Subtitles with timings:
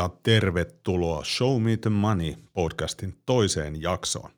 [0.00, 4.30] ja tervetuloa Show Me the Money podcastin toiseen jaksoon.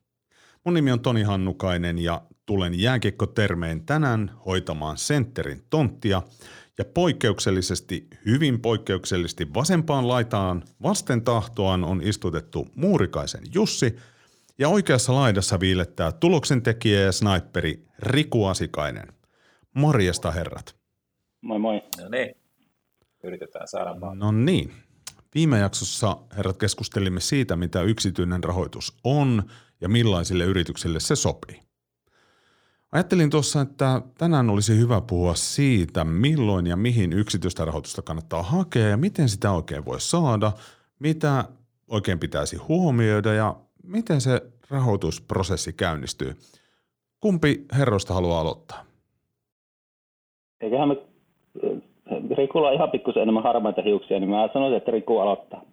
[0.64, 6.22] Mun nimi on Toni Hannukainen ja tulen jääkiekkotermein tänään hoitamaan sentterin tonttia
[6.78, 13.96] ja poikkeuksellisesti, hyvin poikkeuksellisesti vasempaan laitaan vasten tahtoaan on istutettu Muurikaisen Jussi
[14.58, 19.08] ja oikeassa laidassa viilettää tuloksentekijä ja sniperi Riku Asikainen.
[19.74, 20.76] Morjesta herrat.
[21.40, 21.82] Moi moi.
[22.02, 22.36] No niin,
[23.24, 24.18] yritetään saada vaan.
[24.18, 24.81] No niin.
[25.34, 29.42] Viime jaksossa herrat keskustelimme siitä, mitä yksityinen rahoitus on
[29.80, 31.60] ja millaisille yrityksille se sopii.
[32.92, 38.88] Ajattelin tuossa, että tänään olisi hyvä puhua siitä, milloin ja mihin yksityistä rahoitusta kannattaa hakea
[38.88, 40.52] ja miten sitä oikein voi saada,
[40.98, 41.44] mitä
[41.88, 46.36] oikein pitäisi huomioida ja miten se rahoitusprosessi käynnistyy.
[47.20, 48.84] Kumpi herroista haluaa aloittaa?
[50.60, 51.11] Eiköhän me
[52.36, 55.64] Rikulla on ihan pikkusen enemmän harmaita hiuksia, niin mä sanoisin, että Riku aloittaa.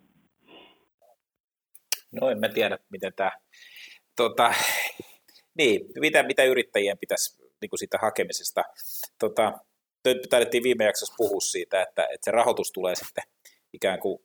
[2.22, 3.32] No en mä tiedä, miten tämä,
[4.16, 4.54] tota,
[5.60, 8.64] niin, mitä, mitä yrittäjien pitäisi niin kuin siitä hakemisesta.
[9.20, 9.54] Tota,
[10.30, 13.24] taidettiin viime jaksossa puhua siitä, että, että se rahoitus tulee sitten
[13.74, 14.20] ikään kuin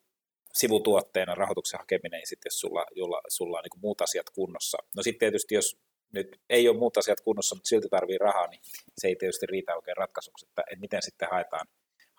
[0.53, 4.79] sivutuotteena rahoituksen hakeminen, ja sitten jos sulla, jolla, sulla on niin muut asiat kunnossa.
[4.97, 5.77] No sitten tietysti, jos
[6.13, 8.61] nyt ei ole muut asiat kunnossa, mutta silti tarvii rahaa, niin
[8.99, 11.67] se ei tietysti riitä oikein ratkaisuksi, että, että miten sitten haetaan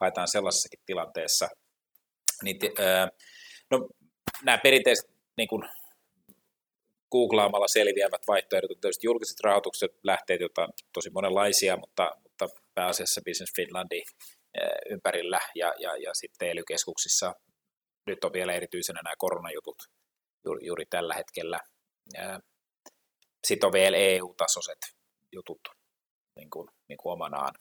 [0.01, 1.47] haetaan sellaisessakin tilanteessa.
[2.43, 2.57] Niin,
[3.71, 3.89] no,
[4.43, 5.63] nämä perinteiset niin kuin
[7.11, 13.21] googlaamalla selviävät vaihtoehdot on tietysti julkiset rahoitukset, lähteet, joita on tosi monenlaisia, mutta, mutta pääasiassa
[13.25, 14.03] Business Finlandin
[14.89, 16.63] ympärillä ja, ja, ja sitten ely
[18.07, 19.83] nyt on vielä erityisenä nämä koronajutut
[20.45, 21.59] juuri, juuri tällä hetkellä.
[23.47, 24.77] Sitten on vielä EU-tasoiset
[25.31, 25.62] jutut
[26.35, 27.53] niin kuin, niin kuin omanaan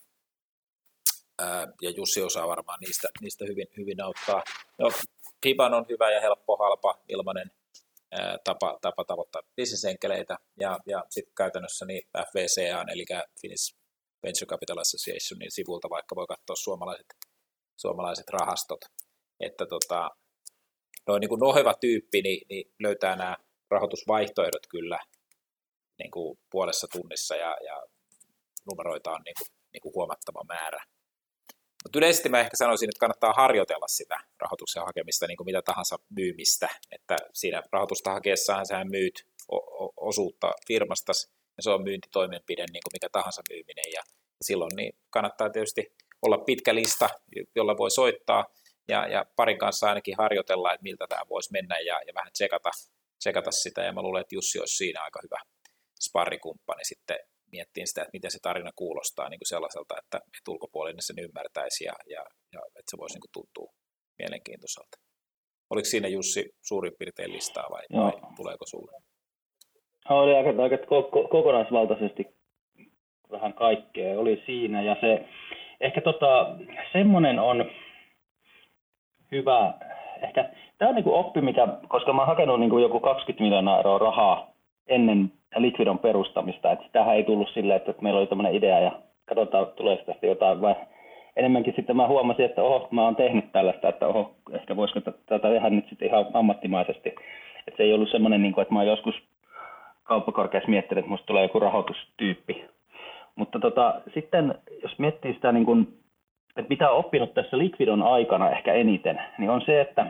[1.82, 4.42] ja Jussi osaa varmaan niistä, niistä hyvin, hyvin auttaa.
[4.78, 4.90] No,
[5.42, 7.50] Fiban on hyvä ja helppo, halpa, ilmainen
[8.44, 12.02] tapa, tapa tavoittaa bisnesenkeleitä, ja, ja sitten käytännössä niin
[12.32, 13.04] FVCA, eli
[13.40, 13.76] Finnish
[14.22, 17.06] Venture Capital Associationin sivulta vaikka voi katsoa suomalaiset,
[17.76, 18.80] suomalaiset rahastot,
[19.40, 20.10] että tota,
[21.06, 23.36] noin niin kuin noheva tyyppi niin, niin löytää nämä
[23.70, 24.98] rahoitusvaihtoehdot kyllä
[25.98, 27.82] niin kuin puolessa tunnissa ja, ja
[28.70, 30.84] numeroita on niin kuin, niin kuin huomattava määrä.
[31.84, 35.96] Mutta yleisesti mä ehkä sanoisin, että kannattaa harjoitella sitä rahoituksen hakemista, niin kuin mitä tahansa
[36.16, 39.26] myymistä, että siinä rahoitusta hakeessaan sä myyt
[39.96, 41.12] osuutta firmasta,
[41.56, 44.02] ja se on myyntitoimenpide, niin kuin mikä tahansa myyminen, ja
[44.42, 47.08] silloin niin kannattaa tietysti olla pitkä lista,
[47.54, 48.44] jolla voi soittaa,
[48.88, 52.70] ja, ja parin kanssa ainakin harjoitella, että miltä tämä voisi mennä, ja, ja vähän tsekata,
[53.18, 55.40] tsekata sitä, ja mä luulen, että Jussi olisi siinä aika hyvä
[56.00, 57.18] sparrikumppani sitten
[57.56, 61.84] miettiin sitä, että miten se tarina kuulostaa niin kuin sellaiselta, että, että ulkopuolinen sen ymmärtäisi
[61.84, 62.22] ja, ja,
[62.54, 63.70] ja että se voisi niin kuin tuntua
[64.18, 64.96] mielenkiintoiselta.
[65.70, 68.92] Oliko siinä Jussi suurin piirtein listaa vai, vai tuleeko sulle?
[70.08, 70.76] Oli aika, aika
[71.30, 72.22] kokonaisvaltaisesti
[73.30, 75.28] vähän kaikkea oli siinä ja se
[75.80, 76.56] ehkä tota,
[76.92, 77.70] semmoinen on
[79.32, 79.74] hyvä,
[80.22, 83.42] ehkä tämä on niin kuin oppi, mikä, koska mä oon hakenut niin kuin joku 20
[83.44, 84.53] miljoonaa euroa rahaa
[84.88, 86.72] ennen Liquidon perustamista.
[86.72, 88.92] Että tähän ei tullut silleen, että meillä oli tämmöinen idea ja
[89.26, 90.74] katsotaan, tulee tästä jotain, vai
[91.36, 95.38] enemmänkin sitten mä huomasin, että oho, mä oon tehnyt tällaista, että oho, ehkä voisiko tätä
[95.48, 97.14] tehdä nyt sitten ihan ammattimaisesti.
[97.66, 99.14] Että se ei ollut semmoinen, niin kuin, että mä oon joskus
[100.04, 102.64] kauppakorkeassa miettinyt, että musta tulee joku rahoitustyyppi.
[103.36, 105.98] Mutta tota, sitten, jos miettii sitä, niin kuin,
[106.56, 110.06] että mitä on oppinut tässä Liquidon aikana ehkä eniten, niin on se, että,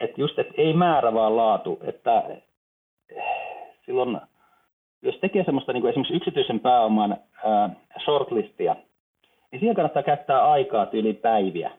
[0.00, 2.22] että just, että ei määrä vaan laatu, että
[3.86, 4.20] silloin,
[5.02, 7.70] jos tekee semmoista niin kuin esimerkiksi yksityisen pääoman ää,
[8.04, 8.76] shortlistia,
[9.50, 11.70] niin siihen kannattaa käyttää aikaa tyyli päiviä.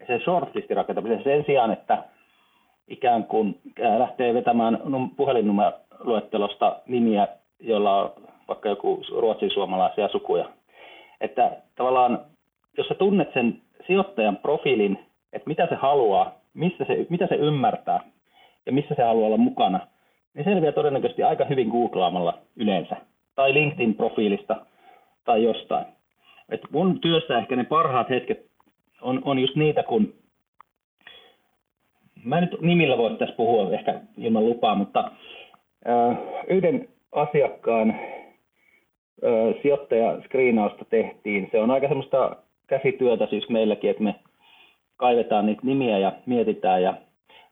[0.00, 2.04] Ja se shortlistin rakentamisen sen sijaan, että
[2.88, 3.60] ikään kuin
[3.98, 4.78] lähtee vetämään
[5.16, 7.28] puhelinnumeroluettelosta nimiä,
[7.60, 8.12] joilla on
[8.48, 10.48] vaikka joku ruotsin suomalaisia sukuja.
[11.20, 12.20] Että tavallaan,
[12.78, 14.98] jos sä tunnet sen sijoittajan profiilin,
[15.32, 18.00] että mitä se haluaa, missä se, mitä se ymmärtää
[18.66, 19.80] ja missä se haluaa olla mukana–
[20.34, 22.96] niin selviää todennäköisesti aika hyvin googlaamalla yleensä.
[23.34, 24.66] Tai LinkedIn-profiilista
[25.24, 25.86] tai jostain.
[26.48, 28.46] Et mun työssä ehkä ne parhaat hetket
[29.00, 30.14] on, on just niitä, kun
[32.24, 35.10] mä nyt nimillä voi tässä puhua ehkä ilman lupaa, mutta
[35.88, 37.98] äh, yhden asiakkaan äh,
[39.62, 41.48] sijoittajaskriinausta tehtiin.
[41.52, 42.36] Se on aika semmoista
[42.66, 44.14] käsityötä siis meilläkin, että me
[44.96, 46.94] kaivetaan niitä nimiä ja mietitään ja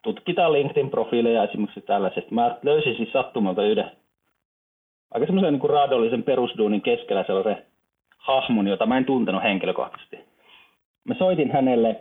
[0.03, 2.35] tutkitaan LinkedIn-profiileja esimerkiksi tällaisesta.
[2.35, 3.91] Mä löysin siis sattumalta yhden
[5.15, 7.63] aika semmoisen niin raadollisen perusduunin keskellä sellaisen
[8.19, 10.19] hahmon, jota mä en tuntenut henkilökohtaisesti.
[11.05, 11.97] Mä soitin hänelle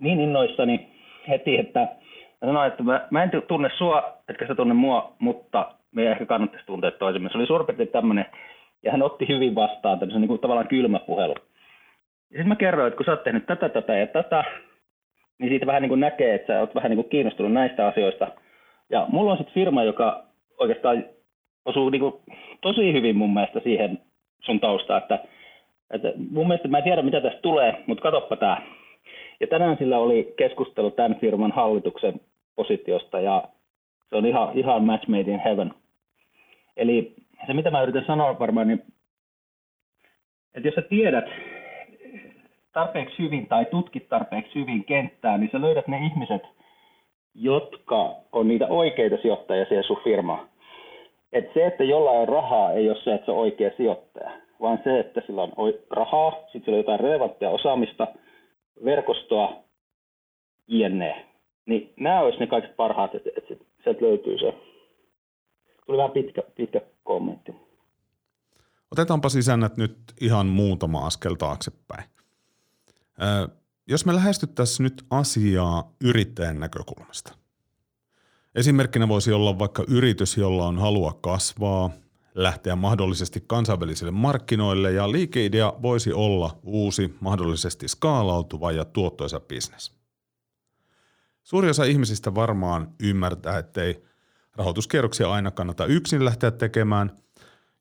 [0.00, 0.88] niin innoissani,
[1.28, 5.74] heti, että mä sanoin, että mä, mä en tunne sua, etkä sä tunne mua, mutta
[5.92, 7.28] me ehkä kannattaisi tuntea toisemme.
[7.28, 8.26] Se oli suurin tämmöinen,
[8.82, 11.34] ja hän otti hyvin vastaan tämmöisen niin kuin tavallaan kylmä puhelu.
[12.30, 14.44] Ja sitten mä kerroin, että kun sä oot tehnyt tätä, tätä ja tätä,
[15.38, 18.28] niin siitä vähän niin kuin näkee, että sä oot vähän niin kuin kiinnostunut näistä asioista.
[18.90, 20.24] Ja mulla on sitten firma, joka
[20.58, 21.04] oikeastaan
[21.64, 22.14] osuu niin kuin
[22.60, 23.98] tosi hyvin mun mielestä siihen
[24.40, 25.18] sun taustaan, että,
[25.90, 28.62] että mun mielestä mä en tiedä, mitä tästä tulee, mutta katoppa tämä.
[29.40, 32.20] Ja tänään sillä oli keskustelu tämän firman hallituksen
[32.56, 33.44] positiosta ja
[34.10, 35.74] se on ihan, ihan match made in heaven.
[36.76, 37.14] Eli
[37.46, 38.82] se, mitä mä yritän sanoa varmaan, niin
[40.54, 41.24] että jos sä tiedät
[42.72, 46.42] tarpeeksi hyvin tai tutkit tarpeeksi hyvin kenttää, niin sä löydät ne ihmiset,
[47.34, 50.48] jotka on niitä oikeita sijoittajia siihen sun firmaan.
[51.32, 54.30] Et se, että jollain on rahaa, ei ole se, että se on oikea sijoittaja,
[54.60, 55.52] vaan se, että sillä on
[55.90, 58.06] rahaa, sitten sillä on jotain relevanttia osaamista,
[58.84, 59.64] verkostoa,
[60.66, 61.26] jne.
[61.66, 64.54] Niin nämä olisi ne kaikista parhaat, että, että sieltä löytyy se.
[65.86, 67.54] Tuli vähän pitkä, pitkä kommentti.
[68.92, 72.04] Otetaanpa sisännät nyt ihan muutama askel taaksepäin.
[73.86, 77.34] Jos me lähestyttäisiin nyt asiaa yrittäjän näkökulmasta.
[78.54, 81.90] Esimerkkinä voisi olla vaikka yritys, jolla on halua kasvaa,
[82.34, 89.92] lähteä mahdollisesti kansainvälisille markkinoille ja liikeidea voisi olla uusi, mahdollisesti skaalautuva ja tuottoisa bisnes.
[91.42, 94.02] Suuri osa ihmisistä varmaan ymmärtää, ettei
[94.56, 97.16] rahoituskierroksia aina kannata yksin lähteä tekemään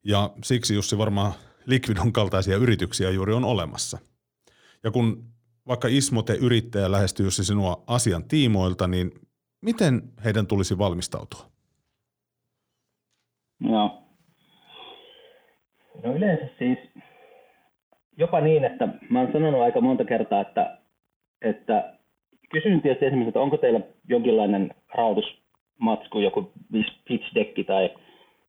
[0.03, 1.33] ja siksi Jussi varmaan
[1.65, 3.97] Liquidon kaltaisia yrityksiä juuri on olemassa.
[4.87, 5.23] Ja kun
[5.67, 9.11] vaikka Ismote yrittäjä lähestyy sinua asian tiimoilta, niin
[9.61, 11.39] miten heidän tulisi valmistautua?
[13.59, 14.03] Joo.
[16.03, 16.77] No yleensä siis
[18.17, 20.77] jopa niin, että mä oon sanonut aika monta kertaa, että,
[21.41, 21.93] että
[22.51, 23.79] kysyn tietysti esimerkiksi, että onko teillä
[24.09, 26.51] jonkinlainen rahoitusmatsku, joku
[27.07, 27.89] pitch deck tai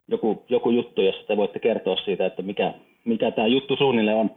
[0.09, 2.75] joku, joku juttu, jossa te voitte kertoa siitä, että mikä,
[3.05, 4.31] mikä tämä juttu suunnilleen on.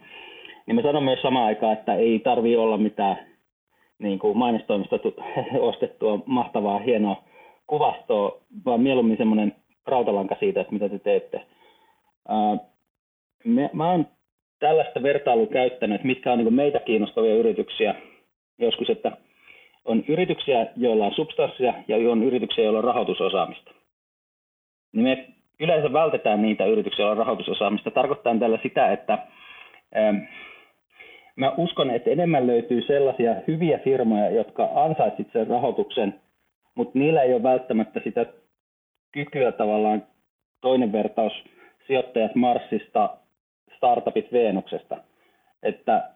[0.71, 3.18] Niin mä sanon myös samaan aikaan, että ei tarvii olla mitään
[4.00, 5.00] niin kuin mainostoimista
[5.59, 7.23] ostettua mahtavaa, hienoa
[7.68, 11.41] kuvastoa, vaan mieluummin semmoinen rautalanka siitä, että mitä te teette.
[13.45, 14.07] me, mä oon
[14.59, 17.95] tällaista vertailua käyttänyt, että mitkä on niin meitä kiinnostavia yrityksiä
[18.59, 19.12] joskus, että
[19.85, 23.71] on yrityksiä, joilla on substanssia ja on yrityksiä, joilla on rahoitusosaamista.
[24.94, 25.27] Niin me
[25.59, 27.91] yleensä vältetään niitä yrityksiä, joilla on rahoitusosaamista.
[27.91, 29.18] Tarkoittaa tällä sitä, että
[31.36, 36.16] mä uskon, että enemmän löytyy sellaisia hyviä firmoja, jotka ansaitsit sen rahoituksen,
[36.75, 38.25] mutta niillä ei ole välttämättä sitä
[39.12, 40.04] kykyä tavallaan
[40.62, 41.33] toinen vertaus
[41.88, 43.18] sijoittajat Marsista,
[43.78, 44.98] startupit Veenuksesta.
[45.63, 46.10] Että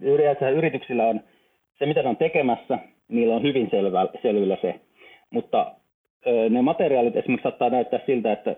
[0.56, 1.20] yrityksillä on
[1.78, 4.80] se, mitä ne on tekemässä, niillä on hyvin selvä, selvillä se.
[5.30, 5.72] Mutta
[6.50, 8.56] ne materiaalit esimerkiksi saattaa näyttää siltä, että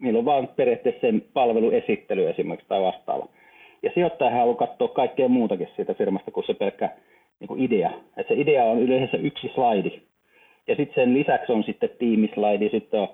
[0.00, 3.28] niillä on vain periaatteessa sen palveluesittely esimerkiksi tai vastaava.
[3.82, 6.90] Ja sijoittaja haluaa katsoa kaikkea muutakin siitä firmasta kuin se pelkkä
[7.40, 7.90] niin kuin idea.
[8.16, 10.02] Et se idea on yleensä yksi slaidi.
[10.68, 13.08] Ja sitten sen lisäksi on sitten tiimislaidi, sitten on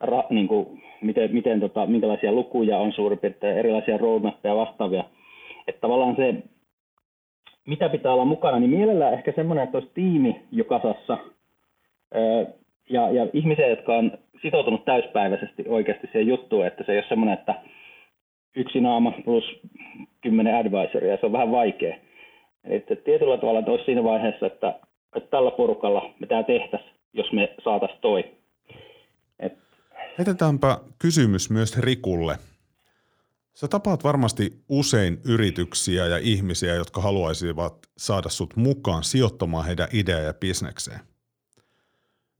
[0.00, 5.04] ra, niin kuin, miten, miten tota, minkälaisia lukuja on suurin piirtein, erilaisia roadmappeja vastaavia.
[5.68, 6.34] Että tavallaan se,
[7.66, 11.18] mitä pitää olla mukana, niin mielellään ehkä semmoinen, että olisi tiimi jo kasassa
[12.90, 17.38] ja, ja ihmisiä, jotka on sitoutunut täyspäiväisesti oikeasti siihen juttuun, että se ei ole semmoinen,
[17.38, 17.54] että
[18.56, 19.44] yksi naama plus
[20.20, 21.96] kymmenen advisoria, se on vähän vaikea.
[22.64, 24.80] Että tietyllä tavalla että olisi siinä vaiheessa, että,
[25.16, 28.24] että tällä porukalla me tämä tehtäisiin, jos me saataisiin toi.
[29.38, 29.52] Et...
[30.18, 32.36] Heitetäänpä kysymys myös Rikulle.
[33.54, 40.20] Sä tapaat varmasti usein yrityksiä ja ihmisiä, jotka haluaisivat saada sut mukaan sijoittamaan heidän ideaa
[40.20, 41.00] ja bisnekseen.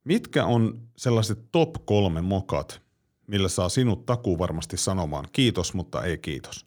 [0.04, 2.83] Mitkä on sellaiset top kolme mokat,
[3.26, 6.66] millä saa sinut takuu varmasti sanomaan kiitos, mutta ei kiitos?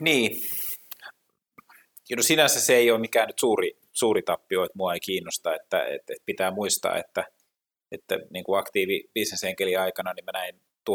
[0.00, 0.30] Niin.
[2.16, 5.78] No sinänsä se ei ole mikään nyt suuri, suuri tappio, että mua ei kiinnosta, että,
[5.78, 7.24] että, että pitää muistaa, että,
[7.92, 10.94] että niin kuin aktiivi bisnesenkeli aikana niin mä näin 1000-2000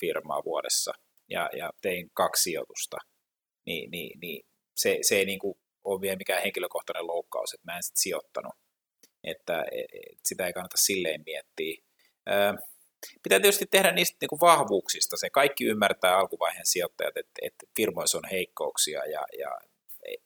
[0.00, 0.92] firmaa vuodessa
[1.30, 2.96] ja, ja tein kaksi sijoitusta,
[3.66, 7.76] niin, niin, niin se, se ei niin kuin ole vielä mikään henkilökohtainen loukkaus, että mä
[7.76, 8.54] en sitten sijoittanut,
[9.24, 11.87] että et, et sitä ei kannata silleen miettiä.
[13.22, 15.16] Pitää tietysti tehdä niistä niin kuin vahvuuksista.
[15.16, 19.58] Se kaikki ymmärtää alkuvaiheen sijoittajat, että, että firmoissa on heikkouksia ja, ja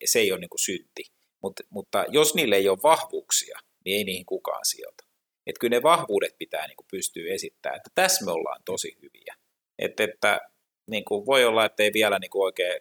[0.04, 1.04] se ei ole niin kuin synti.
[1.42, 5.04] Mut, mutta jos niille ei ole vahvuuksia, niin ei niihin kukaan sijoita.
[5.46, 9.34] Että kyllä ne vahvuudet pitää niin kuin pystyä esittämään, että tässä me ollaan tosi hyviä.
[9.78, 10.40] Että, että
[10.86, 12.80] niin kuin voi olla, että ei vielä niin kuin oikein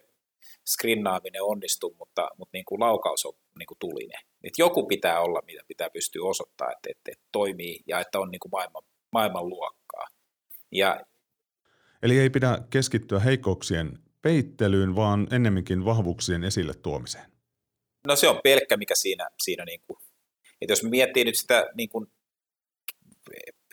[0.66, 4.18] skrinnaaminen onnistu, mutta, mutta niin kuin laukaus on niin kuin tuli ne.
[4.44, 8.30] Et joku pitää olla, mitä pitää pystyä osoittaa, että, että, että toimii ja että on
[8.30, 10.06] niin kuin maailman, maailman luokkaa.
[10.72, 11.00] Ja,
[12.02, 17.24] Eli ei pidä keskittyä heikkouksien peittelyyn, vaan ennemminkin vahvuuksien esille tuomiseen.
[18.06, 19.98] No se on pelkkä, mikä siinä, siinä niin kuin,
[20.60, 22.06] että jos miettii nyt sitä niin kuin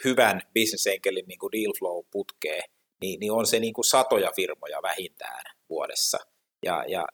[0.05, 2.63] hyvän bisnesenkelin niin kuin deal flow putkeen,
[3.01, 6.17] niin, niin on se niin kuin satoja firmoja vähintään vuodessa.
[6.65, 7.05] Ja, ja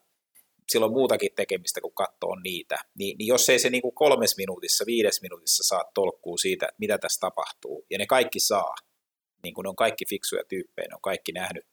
[0.71, 4.85] silloin muutakin tekemistä, kun katsoo niitä, niin, niin jos ei se niin kuin kolmes minuutissa,
[4.85, 8.75] viides minuutissa saa tolkkuu siitä, että mitä tässä tapahtuu, ja ne kaikki saa,
[9.43, 11.65] niin kuin ne on kaikki fiksuja tyyppejä, ne on kaikki nähnyt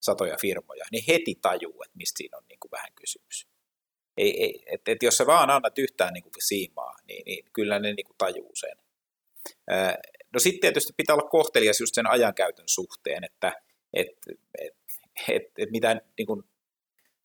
[0.00, 3.46] satoja firmoja, niin heti tajuu, että mistä siinä on niin kuin vähän kysymys.
[4.16, 7.78] Ei, ei, et, et jos sä vaan annat yhtään niin kuin siimaa, niin, niin kyllä
[7.78, 8.76] ne niin kuin tajuu sen.
[10.34, 14.08] No sitten tietysti pitää olla kohtelias just sen ajankäytön suhteen, että et,
[14.58, 14.76] et,
[15.28, 16.42] et, et mitä niin kuin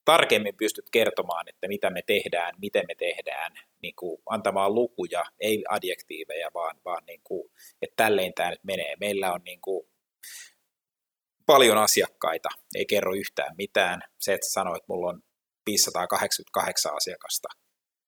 [0.05, 5.63] tarkemmin pystyt kertomaan, että mitä me tehdään, miten me tehdään, niin kuin antamaan lukuja, ei
[5.69, 8.95] adjektiiveja, vaan, vaan niin kuin, että tälleen tämä nyt menee.
[8.99, 9.87] Meillä on niin kuin
[11.45, 14.01] paljon asiakkaita, ei kerro yhtään mitään.
[14.19, 15.21] Se, että sanoit, että mulla on
[15.65, 17.47] 588 asiakasta,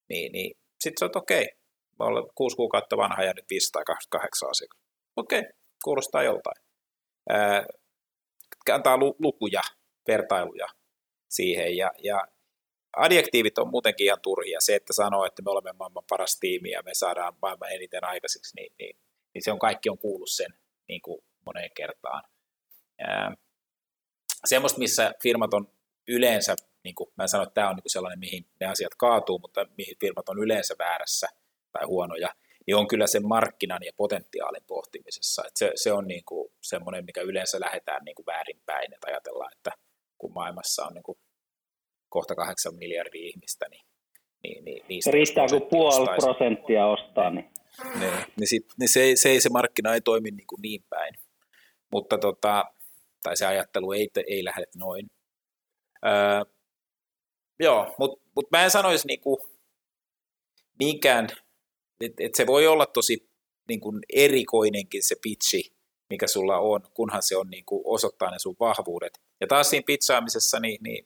[0.09, 1.43] niin, niin sitten se on okei.
[1.43, 1.57] Okay.
[1.99, 4.87] Mä olen kuusi kuukautta vanha ja nyt 588 asiakasta.
[5.15, 5.51] Okei, okay.
[5.83, 6.63] kuulostaa joltain.
[7.29, 7.65] Ää,
[8.71, 9.61] antaa lukuja,
[10.07, 10.67] vertailuja
[11.29, 12.27] siihen ja, ja
[12.97, 14.59] adjektiivit on muutenkin ihan turhia.
[14.61, 18.55] Se, että sanoo, että me olemme maailman paras tiimi ja me saadaan maailman eniten aikaiseksi,
[18.55, 18.97] niin, niin,
[19.33, 20.53] niin se on kaikki on kuullut sen
[20.87, 22.23] niin kuin moneen kertaan.
[22.99, 23.35] Ää,
[24.45, 25.71] semmoista, missä firmat on
[26.07, 29.39] yleensä, niin kuin mä sanoin, että tämä on niin kuin sellainen, mihin ne asiat kaatuu,
[29.39, 31.27] mutta mihin firmat on yleensä väärässä
[31.71, 32.35] tai huonoja,
[32.67, 35.43] niin on kyllä sen markkinan ja potentiaalin pohtimisessa.
[35.55, 39.71] Se, se on niin kuin semmoinen, mikä yleensä lähdetään niin kuin väärinpäin, että ajatellaan, että
[40.17, 41.17] kun maailmassa on niin kuin
[42.09, 43.85] kohta kahdeksan miljardia ihmistä, niin,
[44.43, 47.29] niin, niin niistä Riittää kuin puoli prosenttia ostaa.
[47.29, 47.49] Niin,
[47.99, 51.13] niin, niin, sit, niin se, se, se markkina ei toimi niin, kuin niin päin.
[51.91, 52.65] Mutta tota,
[53.23, 55.07] tai se ajattelu ei, ei lähde noin.
[56.05, 56.53] Öö,
[57.59, 59.47] joo, mutta mut mä en sanoisi niinku
[60.79, 61.27] niinkään,
[62.01, 63.29] että et se voi olla tosi
[63.67, 65.73] niinku erikoinenkin se pitchi,
[66.09, 69.26] mikä sulla on, kunhan se on niinku osoittaa ne sun vahvuudet.
[69.41, 71.05] Ja taas siinä pitsaamisessa niin, niin,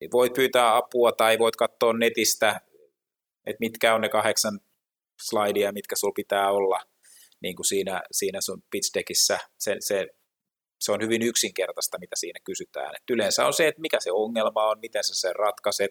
[0.00, 2.60] niin voit pyytää apua tai voit katsoa netistä,
[3.46, 4.60] että mitkä on ne kahdeksan
[5.22, 6.80] slaidia, mitkä sulla pitää olla
[7.40, 9.38] niin kuin siinä, siinä sun pitch deckissä.
[9.58, 10.06] Se, se
[10.80, 12.94] se on hyvin yksinkertaista, mitä siinä kysytään.
[12.96, 15.90] Et yleensä on se, että mikä se ongelma on, miten sä sen ratkaiset,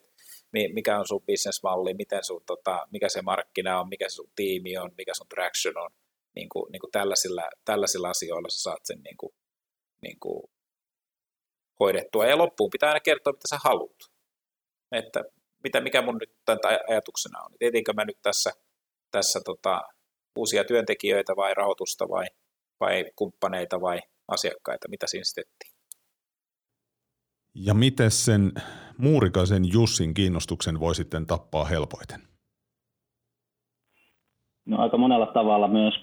[0.74, 4.92] mikä on sun bisnesmalli, miten sun, tota, mikä se markkina on, mikä sun tiimi on,
[4.98, 5.92] mikä sun traction on.
[6.36, 9.34] Niin kuin, niin kuin tällaisilla, tällaisilla asioilla sä saat sen niin kuin,
[10.02, 10.44] niin kuin
[11.80, 12.26] hoidettua.
[12.26, 13.98] Ja loppuun pitää aina kertoa, mitä sä haluat.
[14.92, 15.24] Että
[15.64, 16.60] mitä, mikä mun nyt tämän
[16.90, 17.52] ajatuksena on.
[17.62, 18.52] Etinkö mä nyt tässä,
[19.12, 19.82] tässä tota,
[20.36, 22.26] uusia työntekijöitä vai rahoitusta vai,
[22.80, 25.46] vai kumppaneita vai asiakkaita, mitä siinä sitten
[27.56, 28.52] Ja miten sen
[28.98, 32.22] Muurikaisen Jussin kiinnostuksen voi sitten tappaa helpoiten?
[34.66, 35.94] No aika monella tavalla myös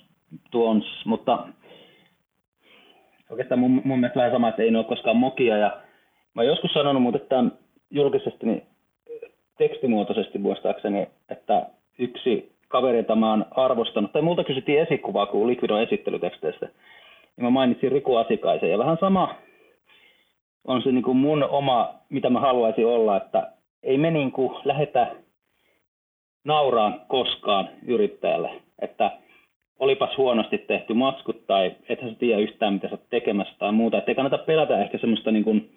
[0.50, 1.48] tuon, mutta
[3.30, 5.56] oikeastaan mun, mun mielestä vähän sama, että ei ole koskaan mokia.
[5.56, 5.82] Ja
[6.34, 7.44] mä oon joskus sanonut mutta että
[7.90, 8.62] julkisesti niin
[9.58, 11.66] tekstimuotoisesti muistaakseni, että
[11.98, 17.50] yksi kaveri, jota mä oon arvostanut, tai multa kysyttiin esikuvaa kuin Liquidon esittelyteksteistä, niin mä
[17.50, 18.70] mainitsin Riku Asikaisen.
[18.70, 19.34] Ja vähän sama
[20.64, 23.52] on se niin kuin mun oma, mitä mä haluaisin olla, että
[23.82, 25.16] ei me niin kuin lähetä
[26.44, 29.10] nauraan koskaan yrittäjälle, että
[29.78, 33.98] olipas huonosti tehty matskut tai ethän sä tiedä yhtään, mitä sä tekemässä tai muuta.
[33.98, 35.70] Että ei kannata pelätä ehkä semmoista niin kuin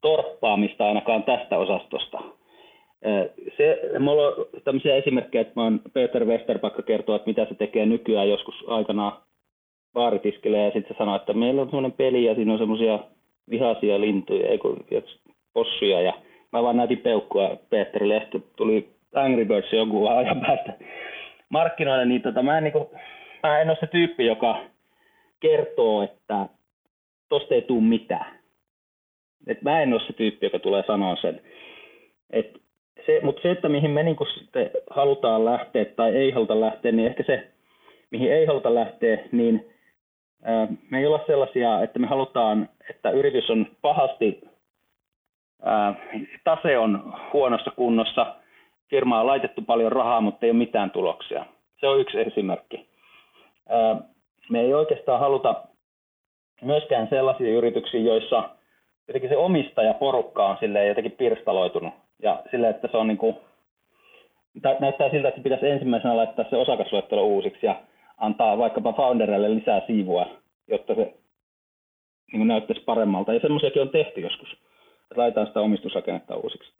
[0.00, 2.18] torppaamista ainakaan tästä osastosta.
[3.56, 7.86] Se, mulla on tämmöisiä esimerkkejä, että mä oon Peter Westerpakka kertoo, että mitä se tekee
[7.86, 9.12] nykyään joskus aikanaan
[9.92, 12.98] baaritiskille ja sitten se sanoi, että meillä on semmoinen peli ja siinä on semmoisia
[13.50, 14.84] vihaisia lintuja, ei kun,
[15.52, 16.12] possuja ja
[16.52, 20.72] mä vaan näytin peukkua Peterille ja tuli Angry Birds joku ajan päästä
[21.48, 22.86] markkinoille, niin tota, mä, en, niin kuin,
[23.44, 24.60] mä en ole se tyyppi, joka
[25.40, 26.46] kertoo, että
[27.28, 28.38] tosta ei tule mitään.
[29.46, 31.40] Et mä en ole se tyyppi, joka tulee sanoa sen.
[32.30, 32.60] Et
[33.06, 37.06] se, mutta se, että mihin me niin sitten halutaan lähteä tai ei haluta lähteä, niin
[37.06, 37.48] ehkä se,
[38.10, 39.70] mihin ei haluta lähteä, niin
[40.90, 44.40] me ei olla sellaisia, että me halutaan, että yritys on pahasti,
[46.44, 48.36] tase on huonossa kunnossa,
[48.90, 51.46] firma on laitettu paljon rahaa, mutta ei ole mitään tuloksia.
[51.80, 52.93] Se on yksi esimerkki.
[54.50, 55.64] Me ei oikeastaan haluta
[56.62, 58.50] myöskään sellaisia yrityksiä, joissa
[59.08, 63.36] jotenkin se omistajaporukka on sille jotenkin pirstaloitunut ja sille, että se on niin kuin
[64.80, 67.82] näyttää siltä, että pitäisi ensimmäisenä laittaa se osakasluettelo uusiksi ja
[68.18, 70.26] antaa vaikkapa founderille lisää siivua,
[70.68, 71.14] jotta se
[72.32, 73.34] niin näyttäisi paremmalta.
[73.34, 76.72] Ja semmoisiakin on tehty joskus, että laitetaan sitä omistusrakennetta uusiksi.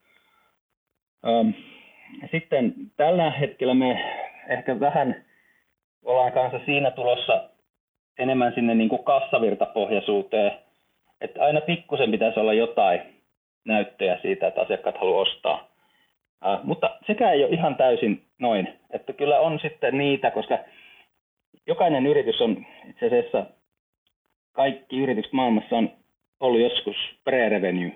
[2.31, 4.05] Sitten tällä hetkellä me
[4.49, 5.25] ehkä vähän
[6.05, 7.45] ollaan kanssa siinä tulossa
[8.19, 10.53] enemmän sinne niin kuin kassavirtapohjaisuuteen,
[11.21, 13.01] että aina pikkusen pitäisi olla jotain
[13.65, 15.69] näyttöjä siitä, että asiakkaat haluaa ostaa.
[16.45, 20.59] Uh, mutta sekä ei ole ihan täysin noin, että kyllä on sitten niitä, koska
[21.67, 23.47] jokainen yritys on itse asiassa,
[24.53, 25.91] kaikki yritykset maailmassa on
[26.41, 27.93] ollut joskus pre-revenue.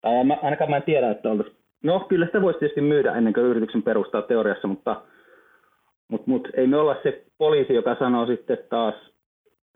[0.00, 3.46] Tai ainakaan mä en tiedä, että oltaisiin, no kyllä sitä voisi tietysti myydä ennen kuin
[3.46, 5.02] yrityksen perustaa teoriassa, mutta,
[6.08, 8.94] mutta, mutta ei me olla se poliisi, joka sanoo sitten taas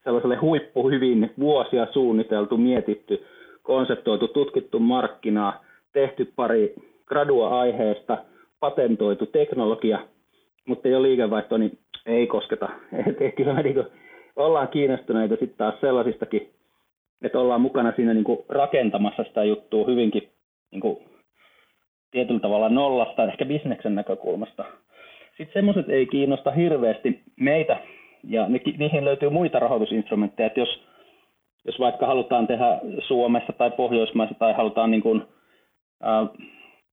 [0.04, 3.24] sellaiselle huippu hyvin vuosia suunniteltu, mietitty,
[3.62, 6.74] konseptoitu, tutkittu markkinaa, tehty pari
[7.06, 8.18] gradua aiheesta,
[8.60, 9.98] patentoitu teknologia,
[10.66, 12.68] mutta ei ole liikevaihtoa, niin ei kosketa.
[13.20, 13.84] Et kyllä me niin
[14.36, 16.50] ollaan kiinnostuneita sitten taas sellaisistakin,
[17.22, 20.28] että ollaan mukana siinä niin rakentamassa sitä juttua hyvinkin
[20.70, 20.98] niin kuin
[22.10, 24.64] tietyllä tavalla nollasta, ehkä bisneksen näkökulmasta.
[25.36, 27.76] Sitten semmoiset ei kiinnosta hirveästi meitä,
[28.24, 30.82] ja niihin löytyy muita rahoitusinstrumentteja, että jos,
[31.64, 35.22] jos vaikka halutaan tehdä Suomessa tai Pohjoismaissa tai halutaan niin kuin,
[36.04, 36.28] äh,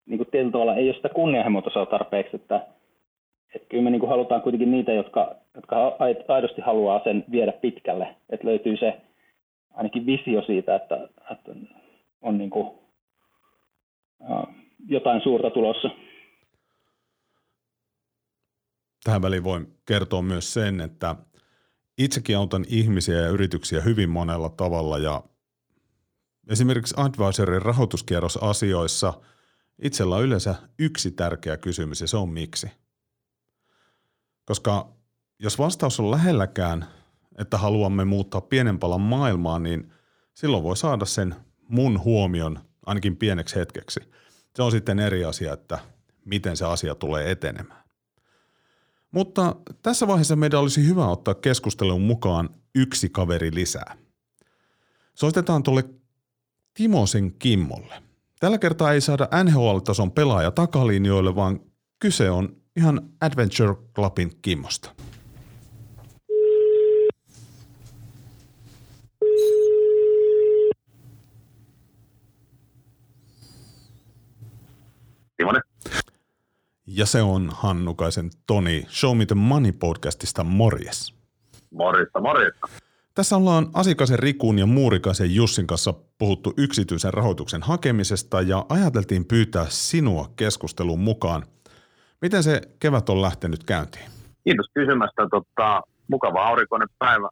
[0.05, 2.61] niin kuin tietyllä tavalla ei ole sitä kunnianhimoa tarpeeksi, että,
[3.55, 5.95] että kyllä me niin kuin halutaan kuitenkin niitä, jotka, jotka
[6.27, 8.93] aidosti haluaa sen viedä pitkälle, että löytyy se
[9.73, 11.51] ainakin visio siitä, että, että
[12.21, 12.67] on niin kuin,
[14.31, 14.55] äh,
[14.89, 15.89] jotain suurta tulossa.
[19.07, 21.15] Tähän väliin voin kertoa myös sen, että
[21.97, 25.23] itsekin autan ihmisiä ja yrityksiä hyvin monella tavalla ja
[26.49, 29.13] esimerkiksi Advisorin rahoituskierrosasioissa
[29.81, 32.67] itsellä on yleensä yksi tärkeä kysymys ja se on miksi.
[34.45, 34.89] Koska
[35.39, 36.85] jos vastaus on lähelläkään,
[37.37, 39.91] että haluamme muuttaa pienen palan maailmaa, niin
[40.33, 41.35] silloin voi saada sen
[41.69, 43.99] mun huomion ainakin pieneksi hetkeksi.
[44.55, 45.79] Se on sitten eri asia, että
[46.25, 47.86] miten se asia tulee etenemään.
[49.17, 53.97] Mutta tässä vaiheessa meidän olisi hyvä ottaa keskusteluun mukaan yksi kaveri lisää.
[55.13, 55.83] Soitetaan tuolle
[56.73, 58.03] Timosen Kimmolle.
[58.39, 61.59] Tällä kertaa ei saada NHL-tason pelaaja takalinjoille, vaan
[61.99, 64.91] kyse on ihan Adventure Clubin Kimmosta.
[75.37, 75.66] Timonen.
[76.89, 81.13] Ja se on Hannukaisen Toni Show Me the Money podcastista morjes.
[81.71, 82.67] Morjesta, morjesta.
[83.15, 89.65] Tässä ollaan Asikaisen Rikun ja Muurikaisen Jussin kanssa puhuttu yksityisen rahoituksen hakemisesta ja ajateltiin pyytää
[89.69, 91.43] sinua keskusteluun mukaan.
[92.21, 94.05] Miten se kevät on lähtenyt käyntiin?
[94.43, 95.27] Kiitos kysymästä.
[95.31, 97.29] Tota, mukava aurinkoinen päivä.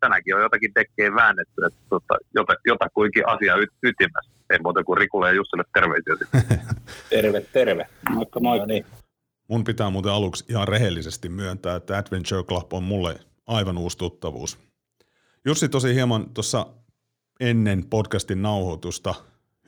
[0.00, 4.32] Tänäänkin on jotakin tekkiä väännetty, että tota, jota, jotakuinkin asia y- ytimessä.
[4.50, 6.14] Ei muuta kuin Rikulle ja Jussille terveisiä
[7.12, 7.86] terve, terve.
[8.10, 8.66] Moikka, moikka.
[8.66, 8.86] No niin.
[9.48, 14.58] Mun pitää muuten aluksi ihan rehellisesti myöntää, että Adventure Club on mulle aivan uusi tuttavuus.
[15.44, 16.66] Jussi tosi hieman tuossa
[17.40, 19.14] ennen podcastin nauhoitusta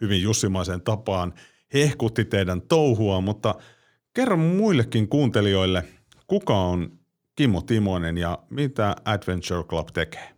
[0.00, 1.34] hyvin jussimaiseen tapaan
[1.74, 3.54] hehkutti teidän touhua, mutta
[4.14, 5.84] kerro muillekin kuuntelijoille,
[6.26, 6.98] kuka on
[7.36, 10.33] Kimmo Timonen ja mitä Adventure Club tekee?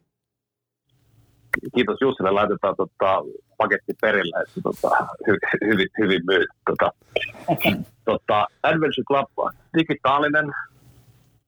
[1.74, 3.22] Kiitos Jussille, laitetaan tota,
[3.58, 6.48] paketti perille, että tota, hy, hyvin, hyvin myyt.
[6.70, 6.92] Tota,
[8.04, 10.46] tota, Adventure Club digitaalinen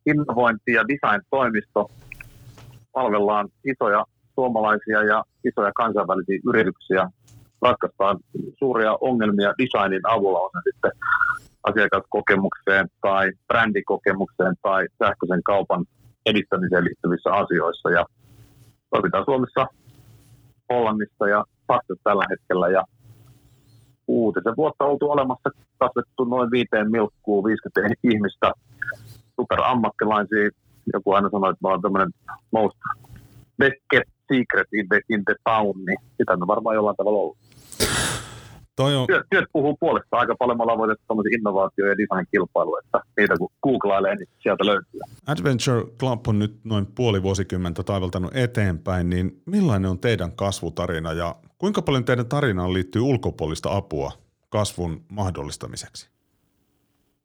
[0.07, 1.91] innovointi- ja design-toimisto.
[2.93, 7.11] Palvellaan isoja suomalaisia ja isoja kansainvälisiä yrityksiä.
[7.63, 8.19] Ratkaistaan
[8.59, 10.91] suuria ongelmia designin avulla, on sitten
[11.63, 15.85] asiakaskokemukseen tai brändikokemukseen tai sähköisen kaupan
[16.27, 17.91] edistämiseen liittyvissä asioissa.
[17.91, 18.07] Ja
[18.91, 19.67] toimitaan Suomessa,
[20.69, 22.69] Hollannissa ja Saksassa tällä hetkellä.
[22.69, 22.85] Ja
[24.07, 28.53] kuutisen vuotta oltu olemassa, kasvettu noin viiteen milkkuun 50 ihmistä,
[29.41, 30.51] superammattilaisia.
[30.93, 32.11] Joku aina sanoi, että mä oon tämmöinen
[32.51, 32.79] most
[33.59, 37.39] best kept secret in the, in the town, niin sitä me varmaan jollain tavalla ollut.
[38.79, 39.07] Toi on...
[39.07, 40.57] työt, työt puhuu puolesta aika paljon.
[40.57, 45.01] Me ollaan voitettu innovaatio- ja design-kilpailuja, että niitä kun googlailee, niin sieltä löytyy.
[45.27, 51.37] Adventure Club on nyt noin puoli vuosikymmentä taivaltanut eteenpäin, niin millainen on teidän kasvutarina ja
[51.59, 54.13] kuinka paljon teidän tarinaan liittyy ulkopuolista apua
[54.49, 56.11] kasvun mahdollistamiseksi?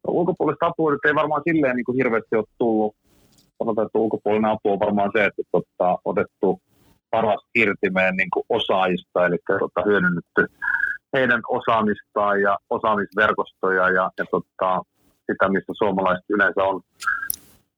[0.08, 2.96] No, ulkopuolista apua nyt ei varmaan silleen niin kuin hirveästi ole tullut.
[3.58, 6.62] Sanotaan, että ulkopuolinen apu on varmaan se, että tota, otettu
[7.12, 10.48] paras irti meidän niin kuin osaajista, eli tota, hyödynnetty
[11.13, 14.82] heidän osaamistaan ja osaamisverkostoja ja, ja tota,
[15.32, 16.82] sitä, missä suomalaiset yleensä on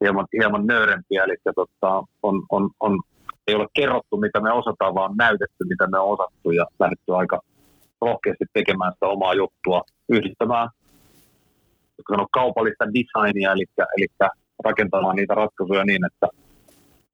[0.02, 3.00] hieman, hieman nöyrempiä, eli tota, on, on, on,
[3.48, 7.40] ei ole kerrottu, mitä me osataan, vaan näytetty, mitä me on osattu ja lähdetty aika
[8.02, 10.70] rohkeasti tekemään sitä omaa juttua, yhdistämään
[12.32, 13.66] kaupallista designia, eli,
[13.98, 14.08] eli
[14.64, 16.28] rakentamaan niitä ratkaisuja niin, että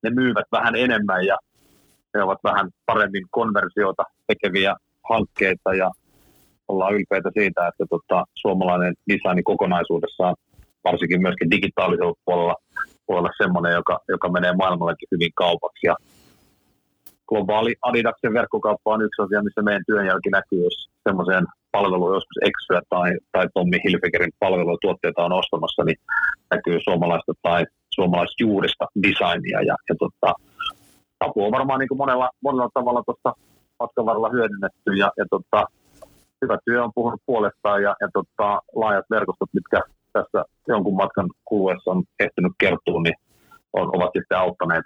[0.03, 1.38] ne myyvät vähän enemmän ja
[2.13, 4.75] ne ovat vähän paremmin konversiota tekeviä
[5.10, 5.91] hankkeita ja
[6.71, 10.36] ollaan ylpeitä siitä, että tota, suomalainen design kokonaisuudessaan,
[10.84, 12.55] varsinkin myöskin digitaalisella puolella,
[13.07, 15.88] voi olla semmoinen, joka, joka menee maailmallekin hyvin kaupaksi.
[15.88, 15.95] Ja
[17.29, 22.81] globaali Adidaksen verkkokauppa on yksi asia, missä meidän työnjälki näkyy, jos semmoiseen palvelu joskus Exyä
[22.89, 25.99] tai, tai Tommi Hilfigerin palvelutuotteita on ostamassa, niin
[26.51, 29.60] näkyy suomalaista tai suomalaisjuurista designia.
[29.69, 30.34] Ja, ja tota,
[31.19, 33.34] apu on varmaan niin kuin monella, monella tavalla tuosta
[33.79, 35.65] matkan varrella hyödynnetty ja, ja tota,
[36.41, 39.82] hyvä työ on puhunut puolestaan ja, ja tota, laajat verkostot, mitkä
[40.13, 43.15] tässä jonkun matkan kuluessa on ehtinyt kertoa, niin
[43.73, 44.86] on, ovat sitten auttaneet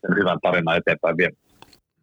[0.00, 1.36] sen hyvän tarinan eteenpäin vielä.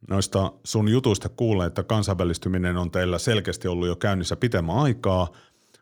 [0.10, 5.28] Noista sun jutuista kuulee, että kansainvälistyminen on teillä selkeästi ollut jo käynnissä pitemmän aikaa,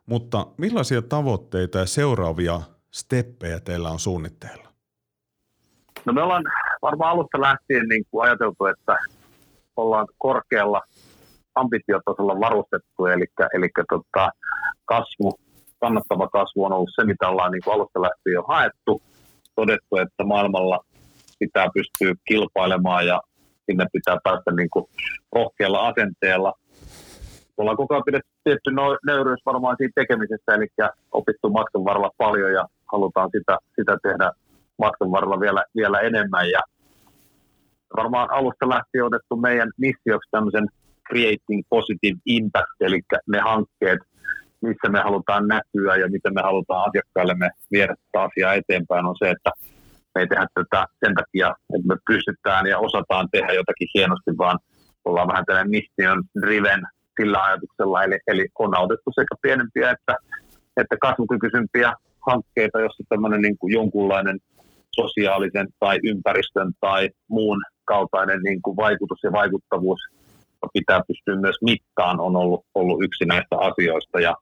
[0.06, 4.72] mutta millaisia tavoitteita ja seuraavia steppejä teillä on suunnitteilla?
[6.06, 6.44] No me ollaan
[6.82, 8.98] varmaan alusta lähtien niin kuin ajateltu, että
[9.76, 10.82] ollaan korkealla
[11.56, 14.30] ambitiotasolla varustettu, eli, eli tota,
[14.86, 15.34] kasvu,
[15.80, 19.02] kannattava kasvu on ollut se, mitä ollaan niin kuin alusta lähtien jo haettu.
[19.56, 20.80] Todettu, että maailmalla
[21.40, 23.22] pitää pystyä kilpailemaan ja
[23.66, 24.86] sinne pitää päästä niin kuin
[25.36, 26.54] rohkealla asenteella.
[27.58, 28.72] Ollaan koko ajan pidetty tietty
[29.06, 30.68] nöyryys varmaan siitä tekemisestä, eli
[31.12, 34.32] opittu matkan varrella paljon ja halutaan sitä, sitä tehdä
[34.78, 36.50] matkan varrella vielä, vielä enemmän.
[36.50, 36.60] Ja
[37.98, 40.68] varmaan alusta lähtien otettu meidän missioksi tämmöisen
[41.10, 44.00] creating positive impact, eli ne hankkeet,
[44.62, 49.30] missä me halutaan näkyä ja miten me halutaan asiakkaillemme viedä tätä asiaa eteenpäin, on se,
[49.30, 49.52] että
[50.16, 54.60] me ei tehdä tätä sen takia, että me pystytään ja osataan tehdä jotakin hienosti, vaan
[55.06, 56.82] ollaan vähän tällainen mission driven
[57.20, 60.16] sillä ajatuksella, eli, eli on autettu sekä pienempiä että,
[60.78, 61.94] että kasvukykyisempiä
[62.28, 64.40] hankkeita, jossa tämmöinen niin kuin jonkunlainen
[64.96, 70.00] sosiaalisen tai ympäristön tai muun kaltainen niin kuin vaikutus ja vaikuttavuus
[70.74, 74.20] pitää pystyä myös mittaan on ollut, ollut yksi näistä asioista.
[74.20, 74.36] Ja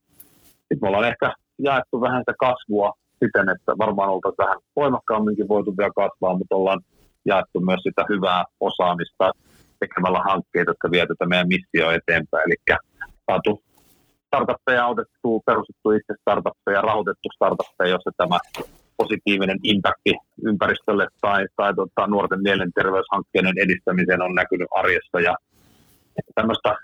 [0.57, 5.77] sitten me ollaan ehkä jaettu vähän sitä kasvua siten, että varmaan oltaisiin vähän voimakkaamminkin voitu
[5.77, 6.81] vielä kasvaa, mutta ollaan
[7.25, 9.31] jaettu myös sitä hyvää osaamista
[9.79, 12.43] tekemällä hankkeita, jotka vie tätä meidän missio eteenpäin.
[12.45, 12.77] Eli
[13.31, 13.63] saatu
[14.27, 18.39] startuppeja otettu, perustettu itse startuppeja, rahoitettu startuppeja, jossa tämä
[18.97, 20.13] positiivinen impakti
[20.49, 25.19] ympäristölle tai, tai tota, nuorten mielenterveyshankkeiden edistämiseen on näkynyt arjessa.
[25.19, 25.35] Ja
[26.35, 26.75] tämmöistä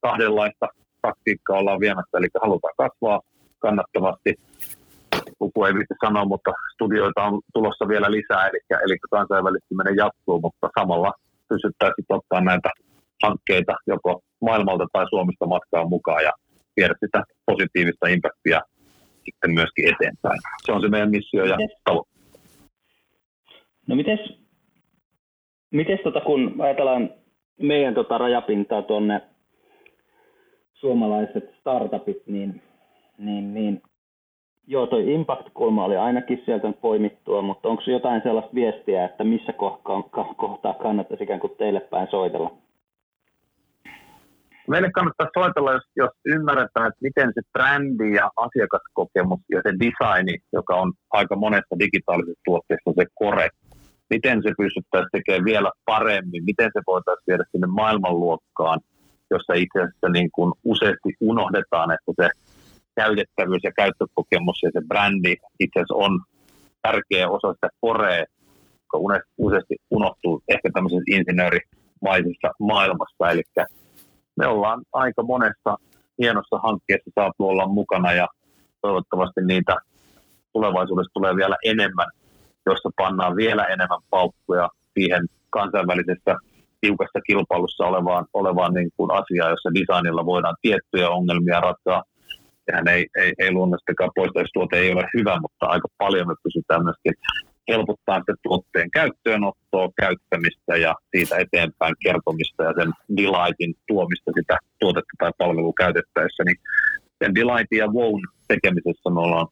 [0.00, 0.66] kahdenlaista
[1.02, 3.20] taktiikkaa ollaan viemässä, eli halutaan kasvaa
[3.58, 4.34] kannattavasti.
[5.40, 10.70] Luku ei viitti sanoa, mutta studioita on tulossa vielä lisää, eli, eli kansainvälistyminen jatkuu, mutta
[10.80, 11.12] samalla
[11.48, 12.70] pystyttäisiin ottaa näitä
[13.22, 16.32] hankkeita joko maailmalta tai Suomesta matkaan mukaan ja
[16.76, 18.60] viedä sitä positiivista impaktia
[19.24, 20.40] sitten myöskin eteenpäin.
[20.66, 22.10] Se on se meidän missio ja tavoite.
[23.86, 24.20] No mites,
[25.70, 27.10] mites tota, kun ajatellaan
[27.60, 29.20] meidän tota rajapintaa tuonne
[30.74, 32.62] suomalaiset startupit, niin,
[33.18, 33.82] niin, niin
[34.66, 39.52] joo, toi impact-kulma oli ainakin sieltä poimittua, mutta onko jotain sellaista viestiä, että missä
[40.36, 42.54] kohtaa kannattaisi ikään kuin teille päin soitella?
[44.68, 50.38] Meille kannattaa soitella, jos, jos ymmärretään, että miten se brändi ja asiakaskokemus ja se designi,
[50.52, 53.48] joka on aika monessa digitaalisessa tuotteessa se kore,
[54.14, 58.78] miten se pystyttäisiin tekemään vielä paremmin, miten se voitaisiin viedä sinne maailmanluokkaan,
[59.30, 62.26] jossa itse asiassa niin kuin useasti unohdetaan, että se
[63.00, 66.12] käytettävyys ja käyttökokemus ja se brändi itse asiassa on
[66.82, 68.24] tärkeä osa sitä korea,
[68.84, 68.96] joka
[69.38, 73.30] useasti unohtuu ehkä tämmöisessä insinöörimaisessa maailmassa.
[73.30, 73.42] Eli
[74.36, 75.76] me ollaan aika monessa
[76.18, 78.26] hienossa hankkeessa saatu olla mukana ja
[78.80, 79.76] toivottavasti niitä
[80.52, 82.10] tulevaisuudessa tulee vielä enemmän
[82.66, 86.36] jossa pannaan vielä enemmän paukkuja siihen kansainvälisessä
[86.80, 92.02] tiukassa kilpailussa olevaan, olevaan niin kuin asiaan, jossa designilla voidaan tiettyjä ongelmia ratkaa.
[92.64, 97.14] Sehän ei, ei, ei luonnostakaan poistaistuote ei ole hyvä, mutta aika paljon me pysytään myöskin
[97.68, 105.14] helpottaa sitä tuotteen käyttöönottoa, käyttämistä ja siitä eteenpäin kertomista ja sen delightin tuomista sitä tuotetta
[105.18, 106.42] tai palvelua käytettäessä.
[106.44, 106.56] Niin
[107.24, 108.14] sen delightin ja wow
[108.48, 109.48] tekemisessä me ollaan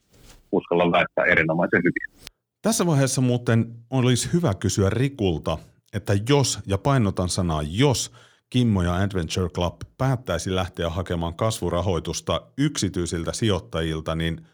[0.52, 2.29] uskalla väittää erinomaisen hyvin.
[2.62, 5.58] Tässä vaiheessa muuten olisi hyvä kysyä Rikulta,
[5.92, 8.12] että jos, ja painotan sanaa jos,
[8.50, 14.46] Kimmo ja Adventure Club päättäisi lähteä hakemaan kasvurahoitusta yksityisiltä sijoittajilta, niin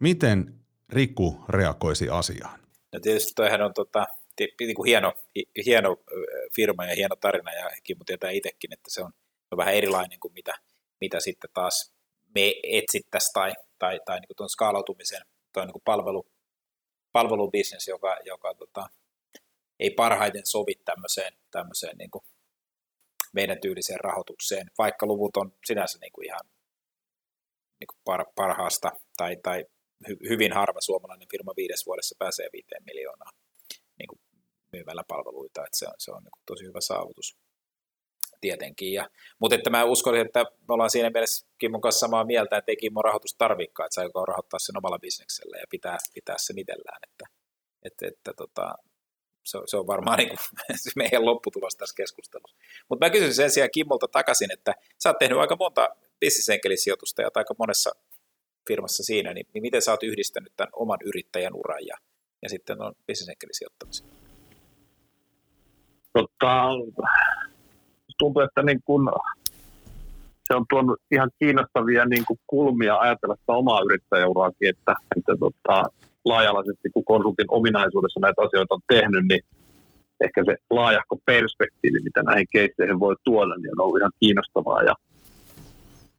[0.00, 0.54] miten
[0.92, 2.60] Riku reagoisi asiaan.
[2.92, 4.06] No tietysti toihan on tota,
[4.60, 5.12] niin kuin hieno,
[5.66, 5.96] hieno
[6.56, 9.12] firma ja hieno tarina, ja Kimmo tietää itsekin, että se on,
[9.56, 10.54] vähän erilainen kuin mitä,
[11.00, 11.92] mitä sitten taas
[12.34, 16.26] me etsittäisiin tai, tai, tai niin kuin tuon skaalautumisen, tuo niin palvelu,
[17.14, 18.86] palvelubisnes, joka, joka tota,
[19.80, 22.24] ei parhaiten sovi tämmöiseen, tämmöiseen niin kuin
[23.32, 26.46] meidän tyyliseen rahoitukseen, vaikka luvut on sinänsä niin kuin ihan
[27.80, 29.64] niin kuin par, parhaasta tai, tai
[30.08, 33.30] hy, hyvin harva suomalainen firma viides vuodessa pääsee viiteen miljoonaa
[33.98, 34.20] niin kuin
[34.72, 37.36] myymällä palveluita, että se on, se on niin kuin tosi hyvä saavutus
[38.44, 38.92] tietenkin.
[38.92, 42.72] Ja, mutta että mä uskon, että me ollaan siinä mielessä Kimmon kanssa samaa mieltä, että
[42.72, 47.00] ei Kimmo rahoitus tarvikaan, että saa rahoittaa sen omalla bisneksellä ja pitää, pitää sen itsellään,
[47.08, 47.26] että,
[47.82, 48.74] että, että tota,
[49.44, 50.38] se, se on varmaan niin kuin
[50.96, 52.56] meidän lopputulos tässä keskustelussa.
[52.88, 55.88] Mutta mä kysyn sen sijaan Kimmolta takaisin, että sä oot tehnyt aika monta
[56.20, 57.90] bisnesenkelisijoitusta ja aika monessa
[58.68, 61.96] firmassa siinä, niin, niin miten sä oot yhdistänyt tämän oman yrittäjän uran ja,
[62.42, 64.06] ja sitten on bisnesenkelisijoittamisen?
[66.12, 66.68] Totta,
[68.18, 69.12] tuntuu, että niin kun,
[70.48, 75.82] se on tuonut ihan kiinnostavia niin kuin kulmia ajatella sitä omaa yrittäjäuraakin, että, että tota,
[76.24, 79.40] laajalaisesti, kun konsultin ominaisuudessa näitä asioita on tehnyt, niin
[80.24, 84.82] ehkä se laajahko perspektiivi, mitä näihin keisseihin voi tuoda, niin on ollut ihan kiinnostavaa.
[84.82, 84.94] Ja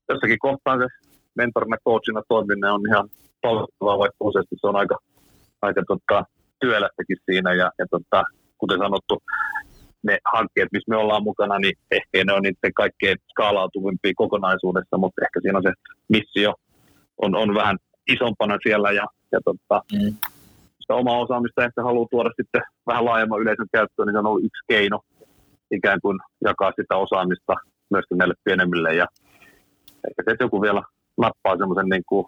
[0.10, 0.88] jossakin kohtaa se
[1.36, 3.10] mentorina, coachina toiminen on ihan
[3.41, 4.97] palveluttavaa, vaikka useasti se on aika,
[5.62, 6.25] aika tota,
[6.60, 7.53] työlästäkin siinä.
[7.53, 8.23] Ja, ja tota,
[8.58, 9.23] kuten sanottu,
[10.06, 15.22] ne hankkeet, missä me ollaan mukana, niin ehkä ne on niiden kaikkein skaalautuvimpia kokonaisuudessa, mutta
[15.26, 15.74] ehkä siinä on se
[16.10, 16.54] missio
[17.22, 20.15] on, on vähän isompana siellä ja, ja tota, mm.
[20.80, 24.46] sitä omaa osaamista ehkä haluaa tuoda sitten vähän laajemman yleisön käyttöön, niin se on ollut
[24.46, 25.00] yksi keino
[25.72, 27.54] ikään kuin jakaa sitä osaamista
[27.89, 29.06] myöskin näille pienemmille ja
[30.10, 30.82] ehkä se joku vielä
[31.18, 32.26] nappaa semmoisen niin kuin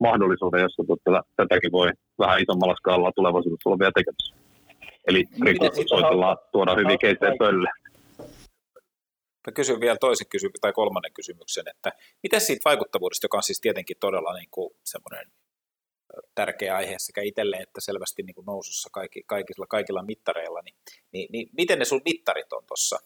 [0.00, 4.34] mahdollisuuden, jossa tota, tätäkin voi vähän isommalla skaalalla tulevaisuudessa olla vielä tekemässä.
[5.08, 5.24] Eli
[5.88, 7.68] soitellaan, tuoda hyviä keissejä pölle.
[9.46, 13.60] Mä kysyn vielä toisen kysymyksen tai kolmannen kysymyksen, että miten siitä vaikuttavuudesta, joka on siis
[13.60, 15.26] tietenkin todella niin kuin semmoinen
[16.34, 20.74] tärkeä aihe sekä itselle että selvästi niin kuin nousussa kaikki, kaikilla, kaikilla mittareilla, niin,
[21.12, 22.98] niin, niin miten ne sun mittarit on tuossa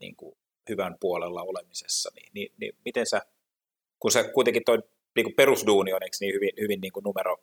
[0.00, 0.36] niin kuin
[0.68, 3.20] hyvän puolella olemisessa, niin, niin, niin miten sä,
[3.98, 4.78] kun sä kuitenkin toi
[5.16, 7.36] niin kuin perusduuni on niin hyvin, hyvin niin kuin numero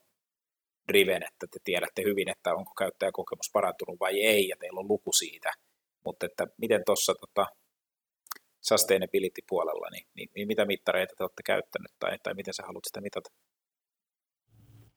[0.88, 5.14] driven, että te tiedätte hyvin, että onko käyttäjäkokemus parantunut vai ei, ja teillä on luku
[5.14, 5.52] siitä,
[6.06, 7.46] mutta että miten tuossa tota,
[8.62, 13.02] sustainability-puolella, niin, niin, niin mitä mittareita te olette käyttänyt, tai, tai miten sä haluat sitä
[13.02, 13.30] mitata?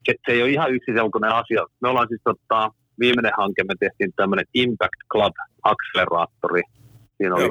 [0.07, 1.67] Se, se ei ole ihan yksiselkoinen asia.
[1.81, 6.63] Me ollaan siis tota, viimeinen hanke, me tehtiin tämmöinen Impact Club akseleraattori.
[7.17, 7.49] Siinä oli,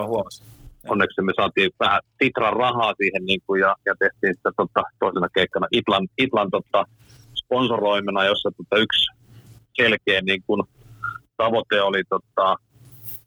[0.89, 5.27] onneksi me saatiin vähän Titran rahaa siihen niin kuin, ja, ja tehtiin sitä tota, toisena
[5.33, 6.85] keikkana Itlan, Itlan tota,
[7.49, 9.05] sponsoroimena, jossa tota, yksi
[9.81, 10.63] selkeä niin kuin,
[11.37, 12.55] tavoite oli tota,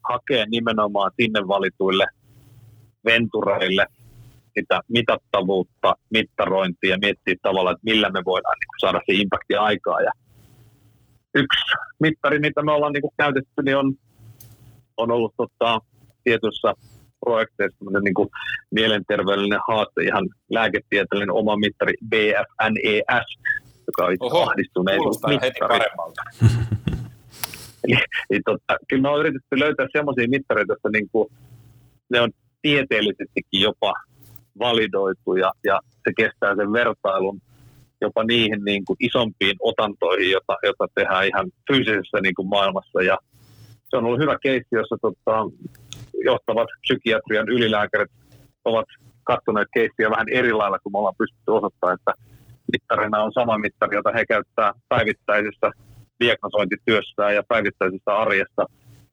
[0.09, 2.07] hakea nimenomaan sinne valituille
[3.05, 3.87] ventureille
[4.59, 10.01] sitä mitattavuutta, mittarointia ja miettiä tavallaan, että millä me voidaan niin saada se impakti aikaa.
[10.01, 10.13] Ja
[11.35, 11.61] yksi
[12.01, 13.95] mittari, mitä me ollaan niin käytetty, niin on,
[14.97, 15.79] on ollut tota,
[16.25, 16.75] tietyissä
[17.21, 18.29] projekteissa niin
[18.71, 23.27] mielenterveydellinen haaste, ihan lääketieteellinen oma mittari BFNES,
[23.87, 25.38] joka on Oho, ahdistuneisuusmittari.
[25.42, 26.23] heti paremmalta.
[27.85, 27.97] eli,
[28.31, 31.29] eli tota, kyllä me on yritetty löytää sellaisia mittareita, että niin kuin,
[32.11, 32.31] ne on
[32.62, 33.95] tieteellisestikin jopa
[34.59, 37.40] validoitu ja, ja se kestää sen vertailun
[38.03, 43.03] jopa niihin niin kuin isompiin otantoihin, jota, jota tehdään ihan fyysisessä niin kuin maailmassa.
[43.03, 43.18] Ja
[43.88, 45.37] se on ollut hyvä keissi, jossa tota,
[46.25, 48.11] johtavat psykiatrian ylilääkärit
[48.64, 48.87] ovat
[49.25, 52.12] katsoneet keissiä vähän eri lailla, kun me ollaan pystytty osoittamaan, että
[52.72, 55.70] mittarina on sama mittari, jota he käyttää päivittäisessä
[56.20, 58.66] diagnosointityössä ja päivittäisessä arjessa,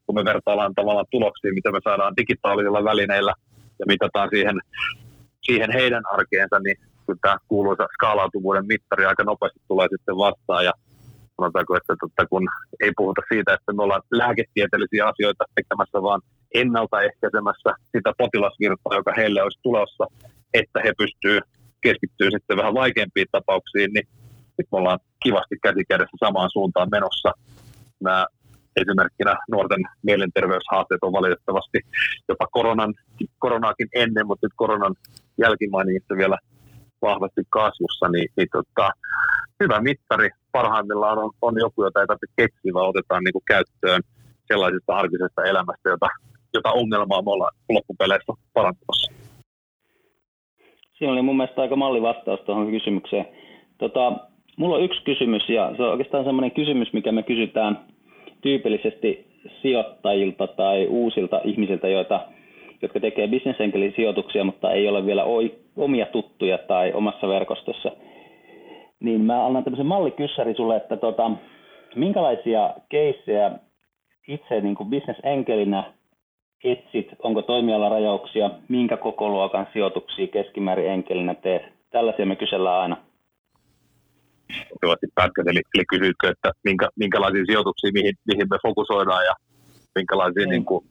[0.06, 3.34] kun me vertaillaan tavallaan tuloksia, mitä me saadaan digitaalisilla välineillä
[3.80, 4.60] ja mitataan siihen,
[5.42, 10.74] siihen heidän arkeensa, niin kyllä tämä kuuluisa skaalautuvuuden mittari aika nopeasti tulee sitten vastaan ja
[11.36, 12.48] sanotaanko, että totta, kun
[12.84, 16.22] ei puhuta siitä, että me ollaan lääketieteellisiä asioita tekemässä, vaan
[16.54, 20.06] ennaltaehkäisemässä sitä potilasvirtaa, joka heille olisi tulossa,
[20.54, 21.44] että he pystyvät
[21.82, 24.08] keskittyy sitten vähän vaikeampiin tapauksiin, niin
[24.58, 27.32] nyt me ollaan kivasti käsikädessä samaan suuntaan menossa.
[28.00, 28.26] Nämä
[28.76, 31.80] esimerkkinä nuorten mielenterveyshaasteet on valitettavasti
[32.28, 32.94] jopa koronan,
[33.40, 34.96] koronaakin ennen, mutta nyt koronan
[35.38, 36.38] jälkimainingissä vielä
[37.02, 38.90] vahvasti kasvussa, niin, niin tota,
[39.64, 44.02] hyvä mittari parhaimmillaan on, on joku, jota ei tarvitse keksiä, vaan otetaan niin kuin käyttöön
[44.48, 46.08] sellaisesta arkisesta elämästä, jota,
[46.54, 49.09] jota ongelmaa me ollaan loppupeleissä parantamassa.
[51.00, 53.26] Siinä oli mun mielestä aika malli vastaus tuohon kysymykseen.
[53.78, 54.14] Tota,
[54.58, 57.80] mulla on yksi kysymys ja se on oikeastaan sellainen kysymys, mikä me kysytään
[58.42, 59.26] tyypillisesti
[59.62, 62.20] sijoittajilta tai uusilta ihmisiltä, joita,
[62.82, 65.24] jotka tekee bisnesenkelin sijoituksia, mutta ei ole vielä
[65.78, 67.92] omia tuttuja tai omassa verkostossa.
[69.00, 71.32] Niin mä annan tämmöisen mallikyssäri sulle, että tota,
[71.96, 73.52] minkälaisia keissejä
[74.28, 75.84] itse niin kuin bisnesenkelinä
[76.64, 81.64] etsit, onko toimialarajauksia, minkä kokoluokan sijoituksia keskimäärin enkelinä teet.
[81.92, 82.98] Tällaisia me kysellään aina.
[84.70, 89.34] Sopivasti pätkät, eli, eli kysytkö, että minkä, minkälaisia sijoituksia, mihin, mihin me fokusoidaan ja
[89.96, 90.50] minkälaisia niin.
[90.50, 90.86] Niin kuin,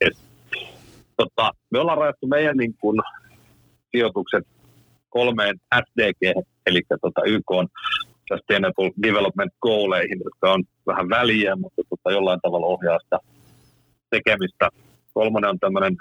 [0.00, 0.12] et,
[1.16, 3.00] tota, me ollaan rajattu meidän niin kuin,
[3.90, 4.46] sijoitukset
[5.08, 7.68] kolmeen SDG, eli tota, YK on
[8.32, 13.18] Sustainable Development Goaleihin, jotka on vähän väliä, mutta tota, jollain tavalla ohjaa sitä
[14.12, 14.68] tekemistä.
[15.14, 15.96] Kolmonen on tämmöinen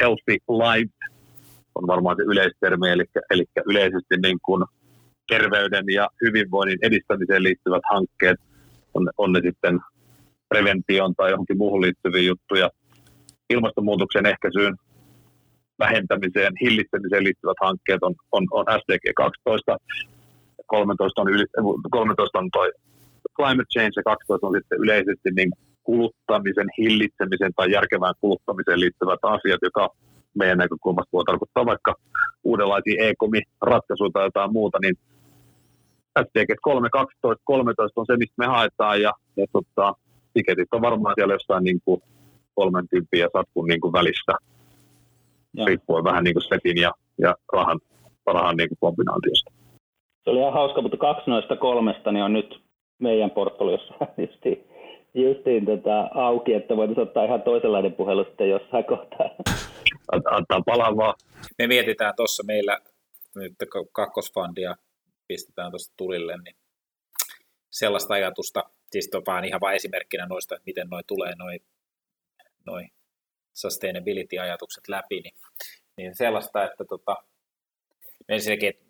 [0.00, 0.96] healthy life,
[1.74, 4.64] on varmaan se yleistermi, eli, eli yleisesti niin kuin
[5.28, 8.38] terveyden ja hyvinvoinnin edistämiseen liittyvät hankkeet,
[8.94, 9.80] on, on ne sitten
[10.48, 12.68] preventioon tai johonkin muuhun liittyviä juttuja,
[13.50, 14.74] ilmastonmuutoksen ehkäisyyn,
[15.78, 19.76] vähentämiseen, hillitsemiseen liittyvät hankkeet on, on, on SDG 12,
[20.66, 21.44] 13 on, yli,
[21.90, 22.70] 13 on toi
[23.36, 25.52] climate change ja 12 on sitten yleisesti niin
[25.84, 29.88] kuluttamisen hillitsemisen tai järkevään kuluttamiseen liittyvät asiat, joka
[30.34, 31.94] meidän näkökulmasta voi tarkoittaa vaikka
[32.44, 34.94] uudenlaisia e-komi-ratkaisuja tai jotain muuta, niin
[36.18, 39.94] SDG 3, 12, 13 on se, mistä me haetaan ja, ja tota,
[40.34, 42.02] tiketit on varmaan siellä jossain niin kuin
[42.54, 44.32] kolmen tyyppiä satkun niin kuin välissä,
[45.54, 45.64] ja.
[45.64, 47.80] riippuen vähän niin kuin setin ja, ja rahan,
[48.26, 49.52] rahan niin kuin kombinaatiosta.
[50.24, 52.60] Se oli ihan hauska, mutta kaksi noista kolmesta niin on nyt
[52.98, 53.94] meidän portfoliossa
[54.26, 54.64] justiin,
[55.14, 59.30] justiin tota auki, että voitaisiin ottaa ihan toisenlainen puhelu sitten jossain kohtaa.
[60.12, 61.14] Antaa palaa vaan.
[61.58, 62.78] Me mietitään tuossa meillä
[63.34, 63.52] nyt
[63.92, 64.76] kakkosfandia
[65.28, 66.56] pistetään tuosta tulille, niin
[67.70, 71.60] sellaista ajatusta, siis vaan ihan vain esimerkkinä noista, että miten noin tulee noin
[72.66, 72.86] noi
[73.54, 75.34] sustainability-ajatukset läpi, niin,
[75.96, 77.16] niin sellaista, että tota,
[78.28, 78.84] ensinnäkin, että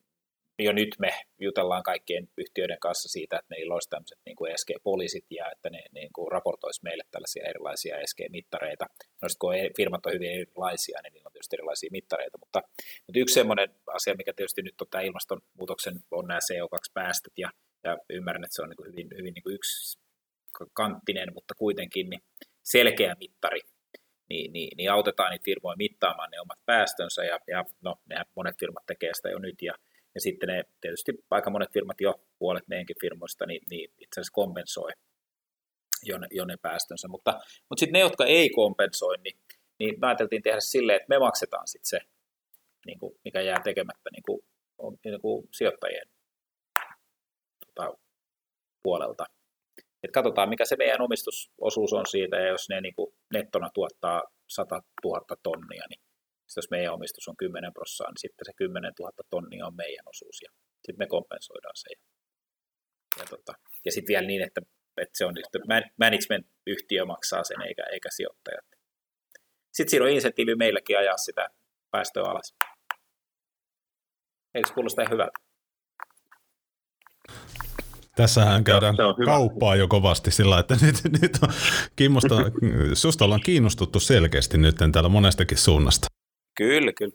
[0.65, 5.27] jo nyt me jutellaan kaikkien yhtiöiden kanssa siitä, että meillä olisi tämmöiset niin kuin ESG-poliisit
[5.31, 8.87] ja että ne niin kuin raportoisi meille tällaisia erilaisia ESG-mittareita.
[9.23, 12.63] No sitten kun firmat on hyvin erilaisia, niin niillä on tietysti erilaisia mittareita, mutta,
[13.07, 17.51] mutta yksi semmoinen asia, mikä tietysti nyt on tämä ilmastonmuutoksen, on nämä CO2-päästöt ja,
[17.85, 20.01] ja ymmärrän, että se on niin kuin hyvin, hyvin niin kuin yksi
[20.73, 22.23] kanttinen, mutta kuitenkin niin
[22.63, 23.61] selkeä mittari,
[24.29, 28.59] niin, niin, niin autetaan niitä firmoja mittaamaan ne omat päästönsä ja, ja no, nehän monet
[28.61, 29.75] firmat tekee sitä jo nyt ja
[30.15, 34.33] ja sitten ne tietysti aika monet firmat jo, puolet meidänkin firmoista, niin, niin itse asiassa
[34.35, 34.91] kompensoi
[36.03, 37.09] jo ne, jo ne päästönsä.
[37.09, 37.33] Mutta,
[37.69, 39.39] mutta sitten ne, jotka ei kompensoi, niin,
[39.79, 42.01] niin me ajateltiin tehdä silleen, että me maksetaan sitten se,
[42.87, 44.41] niin kuin, mikä jää tekemättä niin kuin,
[45.05, 46.09] niin kuin sijoittajien
[47.67, 47.95] tota,
[48.83, 49.25] puolelta.
[50.03, 54.23] Et katsotaan, mikä se meidän omistusosuus on siitä, ja jos ne niin kuin nettona tuottaa
[54.49, 56.01] 100 000 tonnia, niin
[56.59, 60.43] jos meidän omistus on 10 prosenttia, niin sitten se 10 000 tonnia on meidän osuus
[60.43, 61.89] ja sitten me kompensoidaan se.
[61.91, 62.03] Ja,
[63.19, 63.53] ja, tota,
[63.85, 64.61] ja sitten vielä niin, että,
[64.97, 65.35] että se on
[65.99, 68.67] management-yhtiö maksaa sen eikä, eikä sijoittajat.
[69.73, 71.51] Sitten siinä on insentiivi meilläkin ajaa sitä
[71.91, 72.55] päästöä alas.
[74.55, 75.39] Eikö kuulosta hyvältä?
[78.17, 81.49] Tässähän käydään se on kauppaa jo kovasti sillä että nyt, nyt on
[81.97, 82.35] Kimmosta,
[82.95, 86.20] susta ollaan kiinnostuttu selkeästi nyt täällä monestakin suunnasta.
[86.61, 87.13] Kyllä, kyllä.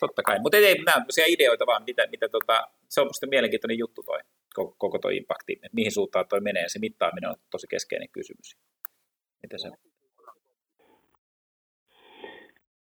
[0.00, 0.38] Totta kai.
[0.40, 4.18] Mutta ei, nämä on ideoita vaan, mitä, mitä tota, se on minusta mielenkiintoinen juttu toi,
[4.54, 8.56] koko, koko toi impakti, että mihin suuntaan toi menee, se mittaaminen on tosi keskeinen kysymys.
[9.42, 9.70] Mitä se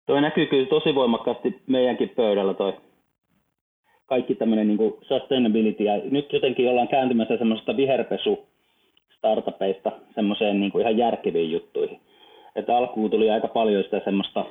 [0.07, 2.73] Toi näkyy kyllä tosi voimakkaasti meidänkin pöydällä toi
[4.07, 8.49] kaikki tämmöinen niin sustainability, ja nyt jotenkin ollaan kääntymässä semmoisesta viherpesu
[9.19, 12.01] startupeista semmoiseen niin ihan järkeviin juttuihin.
[12.57, 14.45] Että alkuun tuli aika paljon sitä semmoista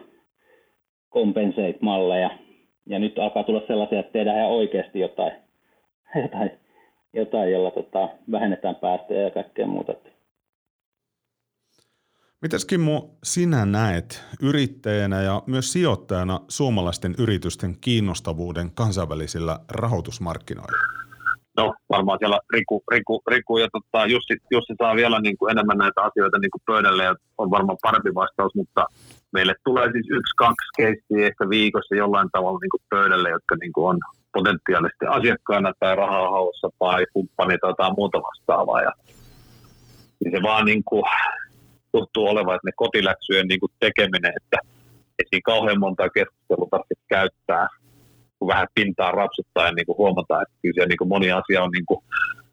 [1.14, 2.30] compensate-malleja.
[2.86, 5.32] Ja nyt alkaa tulla sellaisia, että tehdään ihan oikeasti jotain,
[6.24, 6.51] jotain,
[7.14, 9.93] jotain jolla tota, vähennetään päästöjä ja kaikkea muuta.
[12.41, 21.03] Mitäs Kimmo, sinä näet yrittäjänä ja myös sijoittajana suomalaisten yritysten kiinnostavuuden kansainvälisillä rahoitusmarkkinoilla?
[21.57, 25.78] No varmaan siellä Riku, Riku, Riku ja tota, Jussi, Jussi saa vielä niin kuin enemmän
[25.78, 28.86] näitä asioita niin kuin pöydälle ja on varmaan parempi vastaus, mutta
[29.34, 33.73] meille tulee siis yksi, kaksi keissiä ehkä viikossa jollain tavalla niin kuin pöydälle, jotka niin
[33.73, 33.99] kuin on
[34.34, 38.81] potentiaalisesti asiakkaana tai rahaa haussa tai kumppani tai jotain muuta vastaavaa.
[38.81, 38.91] Ja,
[40.19, 41.03] niin se vaan niin kuin,
[41.91, 44.57] tuntuu olevan, että ne kotiläksyjen niin kuin tekeminen, että
[45.19, 47.67] ei siinä kauhean monta keskustelua tarvitse käyttää,
[48.39, 51.63] kun vähän pintaa rapsuttaa ja niin kuin huomata, että kyllä siellä niin kuin moni asia
[51.63, 51.99] on niin kuin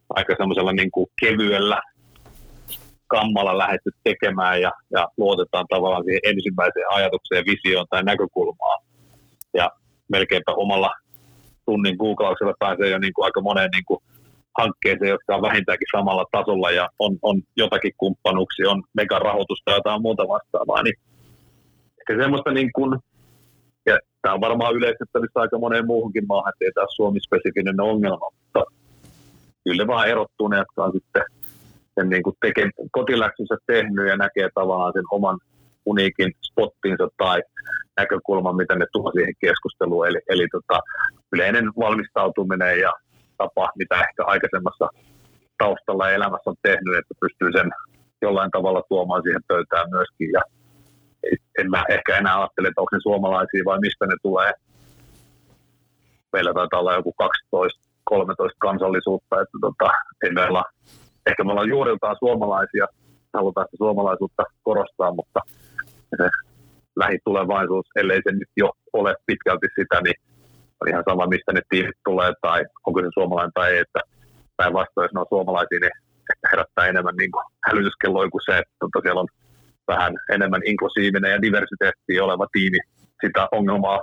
[0.09, 1.81] aika semmoisella niin kevyellä
[3.11, 8.79] kammalla lähdetty tekemään ja, ja luotetaan tavallaan siihen ensimmäiseen ajatukseen, visioon tai näkökulmaan.
[9.55, 9.71] Ja
[10.09, 10.91] melkeinpä omalla
[11.67, 14.01] tunnin googlauksella pääsee jo niin kuin aika moneen niin kuin
[14.59, 20.03] hankkeeseen, jotka on vähintäänkin samalla tasolla ja on, on jotakin kumppanuuksia, on megarahoitusta tai jotain
[20.03, 20.83] muuta vastaavaa.
[20.83, 20.99] Niin
[22.01, 22.99] ehkä semmoista niin kuin,
[23.87, 28.63] ja tämä on varmaan yleistettävissä aika moneen muuhunkin maahan, että ei tämä Suomi-spesifinen ongelma, mutta
[29.65, 31.23] kyllä vaan erottuu ne, jotka on sitten
[31.95, 35.39] sen niin kuin teke, kotiläksynsä tehnyt ja näkee tavallaan sen oman
[35.87, 37.43] uniikin spottinsa tai
[37.97, 40.07] näkökulman, mitä ne tuo siihen keskusteluun.
[40.07, 40.81] Eli, eli tota,
[41.33, 42.93] yleinen valmistautuminen ja
[43.39, 44.89] tapa, mitä ehkä aikaisemmassa
[45.59, 47.71] taustalla ja elämässä on tehnyt, että pystyy sen
[48.23, 50.31] jollain tavalla tuomaan siihen pöytään myöskin.
[50.33, 50.43] Ja
[51.59, 54.53] en mä ehkä enää ajattele, että onko ne suomalaisia vai mistä ne tulee.
[56.33, 58.15] Meillä taitaa olla joku 12-13
[58.59, 59.93] kansallisuutta, että tota,
[60.25, 60.63] ei meillä,
[61.31, 62.87] ehkä me ollaan juuriltaan suomalaisia,
[63.35, 65.41] halutaan sitä suomalaisuutta korostaa, mutta
[66.17, 66.29] se
[66.97, 70.19] lähitulevaisuus, ellei se nyt jo ole pitkälti sitä, niin
[70.81, 74.01] on ihan sama, mistä ne tiimit tulee tai onko se suomalainen tai ei, että
[74.57, 75.97] päinvastoin, jos ne on suomalaisia, niin
[76.31, 79.29] ehkä herättää enemmän niin kuin hälytyskelloja kuin se, että siellä on
[79.89, 82.79] vähän enemmän inklusiivinen ja diversiteetti oleva tiimi
[83.25, 84.01] sitä ongelmaa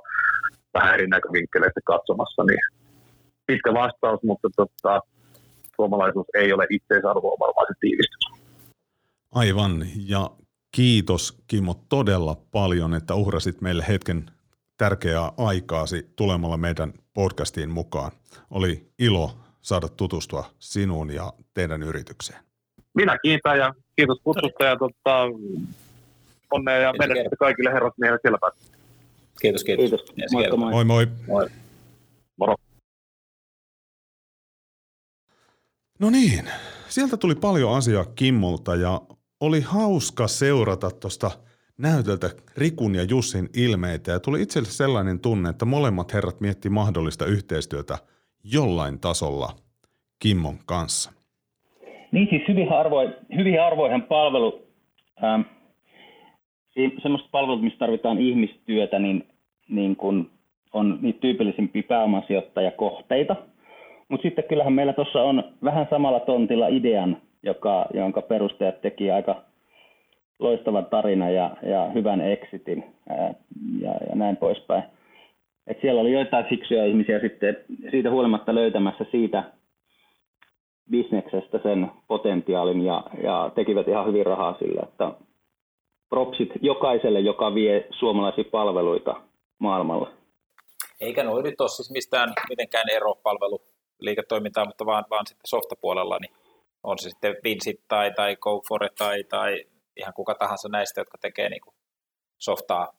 [0.73, 2.59] vähän eri näkövinkkeleistä katsomassa, niin
[3.47, 5.01] pitkä vastaus, mutta tota,
[5.77, 8.47] suomalaisuus ei ole itseisarvoa varmaan se tiivistys.
[9.31, 10.31] Aivan, ja
[10.71, 14.25] kiitos Kimmo todella paljon, että uhrasit meille hetken
[14.77, 18.11] tärkeää aikaasi tulemalla meidän podcastiin mukaan.
[18.51, 22.39] Oli ilo saada tutustua sinuun ja teidän yritykseen.
[22.93, 25.23] Minä kiitän ja kiitos kutsusta ja tota,
[26.51, 28.77] onnea ja menestystä kaikille herrat miehille siellä päässä.
[29.41, 29.89] Kiitos, kiitos.
[29.89, 30.31] Kiitos.
[30.31, 30.71] Moikka, moi.
[30.71, 31.07] Moi moi.
[31.27, 31.47] Moi.
[32.37, 32.55] Moro.
[35.99, 36.45] No niin,
[36.87, 39.01] sieltä tuli paljon asiaa Kimmolta ja
[39.41, 41.31] oli hauska seurata tuosta
[41.77, 42.27] näytöltä
[42.57, 47.97] Rikun ja Jussin ilmeitä ja tuli itselle sellainen tunne, että molemmat herrat mietti mahdollista yhteistyötä
[48.43, 49.49] jollain tasolla
[50.21, 51.11] Kimmon kanssa.
[52.11, 54.61] Niin siis hyvin, harvoin, hyvin harvoinhan palvelu,
[55.23, 55.41] ähm,
[57.01, 59.27] semmoista palvelut, missä tarvitaan ihmistyötä, niin,
[59.69, 60.31] niin kun
[60.73, 63.35] on niitä tyypillisimpiä pääomasijoittajakohteita.
[64.09, 69.41] Mutta sitten kyllähän meillä tuossa on vähän samalla tontilla idean, joka, jonka perustajat teki aika
[70.39, 73.33] loistavan tarina ja, ja hyvän exitin ää,
[73.81, 74.83] ja, ja näin poispäin.
[75.67, 77.57] Et siellä oli joitain fiksuja ihmisiä sitten
[77.91, 79.43] siitä huolimatta löytämässä siitä
[80.91, 85.11] bisneksestä sen potentiaalin ja, ja tekivät ihan hyvin rahaa sillä, että
[86.09, 89.21] propsit jokaiselle, joka vie suomalaisia palveluita
[89.59, 90.11] maailmalla.
[91.01, 93.61] Eikä noin nyt ole siis mistään mitenkään eropalvelu
[93.99, 96.35] liiketoimintaa, mutta vaan, vaan sitten softapuolella, niin
[96.83, 101.49] on se sitten Vinsit tai, tai GoFore tai, tai ihan kuka tahansa näistä, jotka tekee
[101.49, 101.75] niin kuin
[102.37, 102.93] softaa.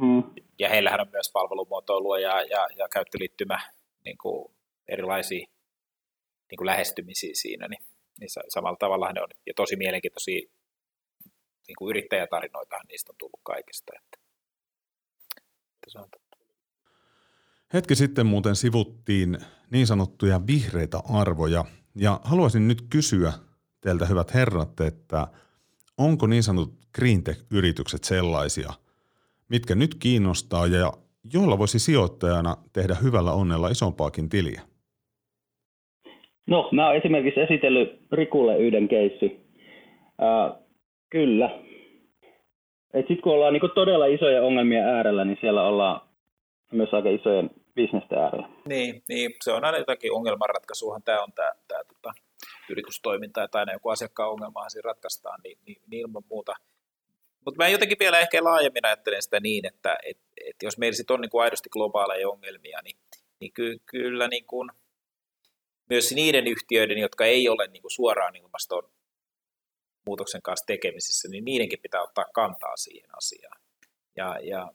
[0.00, 0.22] Mm.
[0.58, 3.58] Ja heillähän on myös palvelumuotoilua ja, ja, ja käyttöliittymä
[4.04, 4.54] niin kuin
[4.88, 5.46] erilaisia
[6.50, 7.82] niin kuin lähestymisiä siinä, niin,
[8.20, 10.48] niin samalla tavalla ne on ja tosi mielenkiintoisia
[11.68, 13.92] niin kuin yrittäjätarinoita niistä on tullut kaikista.
[13.96, 14.18] Että,
[15.74, 16.08] että se on
[17.74, 19.36] Hetki sitten muuten sivuttiin
[19.70, 21.64] niin sanottuja vihreitä arvoja,
[21.96, 23.32] ja haluaisin nyt kysyä
[23.80, 25.26] teiltä hyvät herrat, että
[25.98, 28.70] onko niin sanotut green-tech-yritykset sellaisia,
[29.48, 30.92] mitkä nyt kiinnostaa ja
[31.34, 34.60] joilla voisi sijoittajana tehdä hyvällä onnella isompaakin tiliä?
[36.46, 39.40] No, mä oon esimerkiksi esitellyt Rikulle yhden keissi.
[40.22, 40.58] Äh,
[41.10, 41.50] kyllä.
[42.96, 46.00] Sitten kun ollaan niinku todella isoja ongelmia äärellä, niin siellä ollaan
[46.72, 48.48] myös aika isojen bisnestä äärellä.
[48.68, 52.12] Niin, niin, se on aina jotakin ongelmanratkaisuahan tämä on tämä, tämä tota,
[52.70, 56.52] yritystoiminta, tai aina joku asiakkaan ongelma siinä ratkaistaan, niin, niin, niin ilman muuta.
[57.44, 61.14] Mutta mä jotenkin vielä ehkä laajemmin ajattelen sitä niin, että et, et jos meillä sitten
[61.14, 62.96] on niin kuin aidosti globaaleja ongelmia, niin,
[63.40, 64.70] niin ky, kyllä niin kuin,
[65.90, 68.90] myös niiden yhtiöiden, jotka ei ole niin kuin suoraan ilmaston
[70.06, 73.60] muutoksen kanssa tekemisissä, niin niidenkin pitää ottaa kantaa siihen asiaan.
[74.16, 74.72] Ja, ja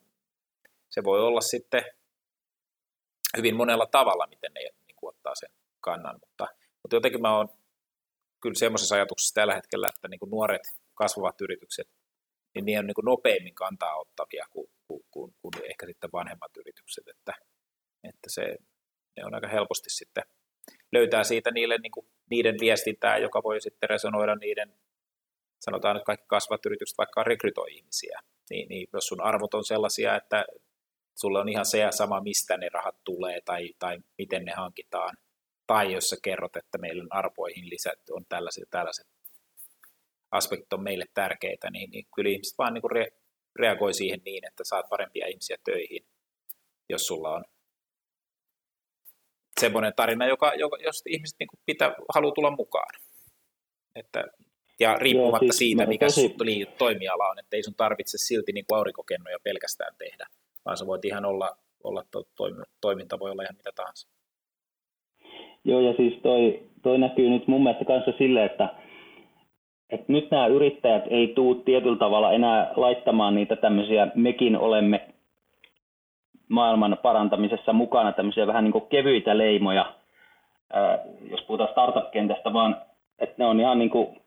[0.89, 1.83] se voi olla sitten
[3.37, 5.49] hyvin monella tavalla, miten ne niin kuin ottaa sen
[5.79, 6.47] kannan, mutta,
[6.81, 7.49] mutta jotenkin mä oon
[8.41, 10.61] kyllä semmoisessa ajatuksessa tällä hetkellä, että niin kuin nuoret
[10.95, 11.87] kasvavat yritykset,
[12.53, 16.57] niin ne on niin kuin nopeimmin kantaa ottavia kuin, kuin, kuin, kuin ehkä sitten vanhemmat
[16.57, 17.33] yritykset, että,
[18.03, 18.57] että se,
[19.17, 20.23] ne on aika helposti sitten
[20.91, 24.73] löytää siitä niille, niin kuin, niiden viestintää, joka voi sitten resonoida niiden,
[25.59, 28.19] sanotaan nyt kaikki kasvavat yritykset vaikka rekrytoi ihmisiä,
[28.49, 30.45] niin, niin jos sun arvot on sellaisia, että
[31.21, 35.17] sulla on ihan se ja sama, mistä ne rahat tulee tai, tai miten ne hankitaan.
[35.67, 39.07] Tai jos sä kerrot, että meillä on arvoihin lisätty, on tällaiset, tällaiset
[40.31, 43.07] aspektit on meille tärkeitä, niin, niin kyllä ihmiset vaan niin kuin re,
[43.55, 46.05] reagoi siihen niin, että saat parempia ihmisiä töihin,
[46.89, 47.45] jos sulla on
[49.59, 53.01] semmoinen tarina, joka, joka, jos ihmiset niin pitää, haluaa tulla mukaan.
[53.95, 54.23] Että,
[54.79, 56.35] ja riippumatta Joo, siis siitä, mikä tosi...
[56.77, 60.25] toimiala on, että ei sun tarvitse silti niin aurinkokennoja pelkästään tehdä,
[60.67, 61.49] vaan sä voit ihan olla,
[61.83, 62.23] olla to,
[62.81, 64.07] toiminta voi olla ihan mitä tahansa.
[65.65, 68.69] Joo, ja siis toi, toi näkyy nyt mun mielestä kanssa sille, että,
[69.89, 75.07] että nyt nämä yrittäjät ei tuu tietyllä tavalla enää laittamaan niitä tämmöisiä, mekin olemme
[76.49, 79.93] maailman parantamisessa mukana tämmöisiä vähän niin kuin kevyitä leimoja,
[81.31, 82.81] jos puhutaan startup-kentästä, vaan
[83.19, 84.21] että ne on ihan niin kuin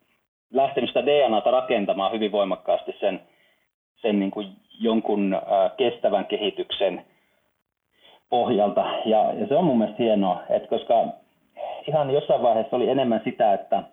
[0.53, 3.21] lähtenyt sitä DNAta rakentamaan hyvin voimakkaasti sen,
[4.01, 4.47] sen niin kuin
[4.79, 5.41] jonkun
[5.77, 7.05] kestävän kehityksen
[8.29, 8.85] pohjalta.
[9.05, 11.07] Ja, ja se on mun mielestä hienoa, että koska
[11.87, 13.83] ihan jossain vaiheessa oli enemmän sitä, että,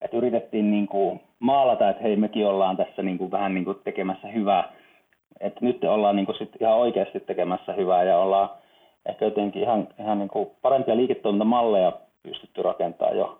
[0.00, 3.78] että yritettiin niin kuin maalata, että hei mekin ollaan tässä niin kuin vähän niin kuin
[3.84, 4.72] tekemässä hyvää.
[5.40, 8.48] Että nyt ollaan niin kuin sit ihan oikeasti tekemässä hyvää ja ollaan
[9.06, 13.38] ehkä jotenkin ihan, ihan niin kuin parempia liiketoimintamalleja pystytty rakentamaan jo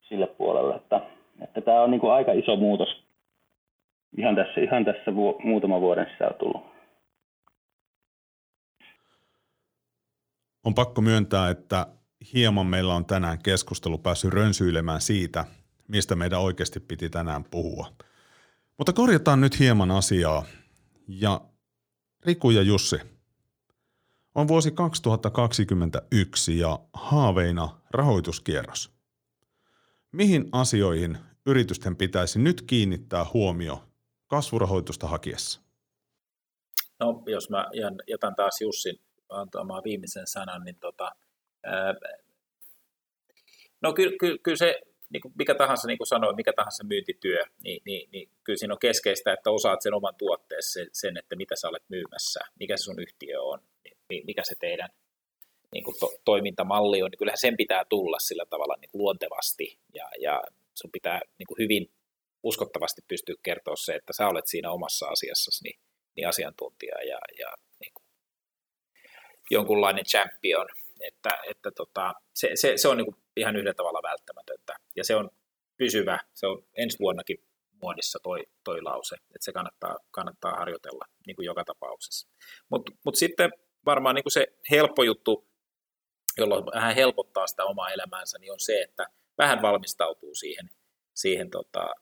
[0.00, 0.74] sille puolelle.
[0.74, 1.00] Että,
[1.42, 3.01] että tämä on niin kuin aika iso muutos
[4.18, 6.72] ihan tässä, ihan tässä vu, muutama vuoden sisällä tullut.
[10.64, 11.86] On pakko myöntää, että
[12.34, 15.44] hieman meillä on tänään keskustelu päässyt rönsyilemään siitä,
[15.88, 17.86] mistä meidän oikeasti piti tänään puhua.
[18.78, 20.44] Mutta korjataan nyt hieman asiaa.
[21.08, 21.40] Ja
[22.26, 22.96] Riku ja Jussi,
[24.34, 28.92] on vuosi 2021 ja haaveina rahoituskierros.
[30.12, 33.82] Mihin asioihin yritysten pitäisi nyt kiinnittää huomio
[34.32, 35.60] kasvurahoitusta hakiessa?
[37.00, 37.70] No, jos mä
[38.08, 41.12] jätän taas Jussin antamaan viimeisen sanan, niin tota,
[43.80, 44.80] no kyllä, kyllä, kyllä se,
[45.10, 48.74] niin kuin mikä tahansa, niin kuin sanoin, mikä tahansa myyntityö, niin, niin, niin kyllä siinä
[48.74, 52.82] on keskeistä, että osaat sen oman tuotteessa sen, että mitä sä olet myymässä, mikä se
[52.82, 53.58] sun yhtiö on,
[54.26, 54.90] mikä se teidän
[55.72, 59.78] niin kuin to, toimintamalli on, niin kyllähän sen pitää tulla sillä tavalla niin kuin luontevasti
[59.94, 60.42] ja, ja
[60.74, 61.90] sun pitää niin kuin hyvin
[62.42, 65.80] uskottavasti pystyä kertoa se, että sä olet siinä omassa asiassasi niin,
[66.16, 68.06] niin asiantuntija ja, ja niin kuin
[69.50, 70.68] jonkunlainen champion,
[71.00, 75.16] että, että tota, se, se, se on niin kuin ihan yhdellä tavalla välttämätöntä ja se
[75.16, 75.30] on
[75.76, 77.44] pysyvä, se on ensi vuonnakin
[77.82, 82.28] muodissa toi, toi lause, että se kannattaa, kannattaa harjoitella niin kuin joka tapauksessa.
[82.68, 83.50] Mutta mut sitten
[83.86, 85.48] varmaan niin kuin se helppo juttu,
[86.38, 89.06] jolloin vähän helpottaa sitä omaa elämäänsä, niin on se, että
[89.38, 90.70] vähän valmistautuu siihen,
[91.14, 91.94] siihen tota,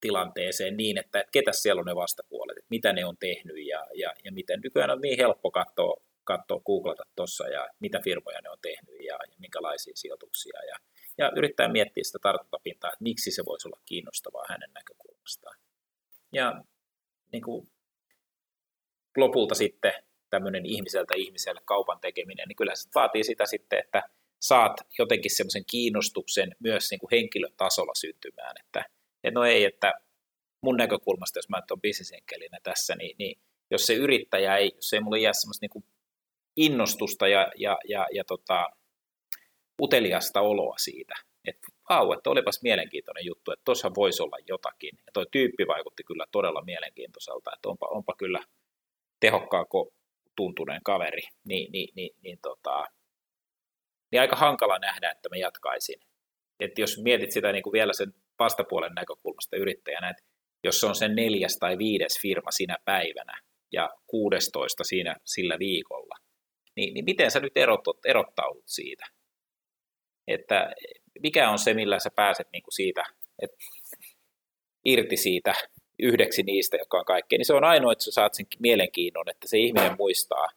[0.00, 4.14] tilanteeseen niin, että ketä siellä on ne vastapuolet, että mitä ne on tehnyt ja, ja,
[4.24, 8.58] ja miten nykyään on niin helppo katsoa, katsoa googlata tuossa ja mitä firmoja ne on
[8.62, 10.76] tehnyt ja, ja minkälaisia sijoituksia ja,
[11.18, 15.58] ja yrittää miettiä sitä tartuntapintaa, että miksi se voisi olla kiinnostavaa hänen näkökulmastaan.
[16.32, 16.64] Ja
[17.32, 17.70] niin kuin,
[19.16, 19.92] lopulta sitten
[20.30, 24.02] tämmöinen ihmiseltä ihmiselle kaupan tekeminen, niin kyllä se vaatii sitä sitten, että
[24.40, 28.84] saat jotenkin semmoisen kiinnostuksen myös niin kuin henkilötasolla syntymään, että,
[29.28, 29.94] että no ei, että
[30.62, 33.38] mun näkökulmasta, jos mä olen bisnesenkelinä tässä, niin, niin
[33.70, 35.84] jos se yrittäjä ei, jos ei mulle jää semmoista niin
[36.56, 38.68] innostusta ja, ja, ja, ja tota,
[39.82, 41.14] uteliasta oloa siitä,
[41.44, 44.98] että vau, että olipas mielenkiintoinen juttu, että tuossa voisi olla jotakin.
[45.06, 48.40] Ja toi tyyppi vaikutti kyllä todella mielenkiintoiselta, että onpa, onpa kyllä
[49.20, 49.92] tehokkaako
[50.36, 52.86] tuntuneen kaveri, niin, niin, niin, niin, tota,
[54.10, 56.00] niin aika hankala nähdä, että mä jatkaisin.
[56.60, 60.22] Et jos mietit sitä niin kuin vielä sen vastapuolen näkökulmasta yrittäjänä, että
[60.64, 63.40] jos se on sen neljäs tai viides firma sinä päivänä
[63.72, 66.16] ja 16 siinä sillä viikolla,
[66.76, 69.06] niin, niin miten sä nyt erotut, erottaudut siitä?
[70.28, 70.72] Että
[71.22, 73.04] mikä on se, millä sä pääset niin kuin siitä,
[73.42, 73.56] että
[74.84, 75.54] irti siitä
[75.98, 79.48] yhdeksi niistä, joka on kaikkein, niin se on ainoa, että sä saat sen mielenkiinnon, että
[79.48, 80.48] se ihminen muistaa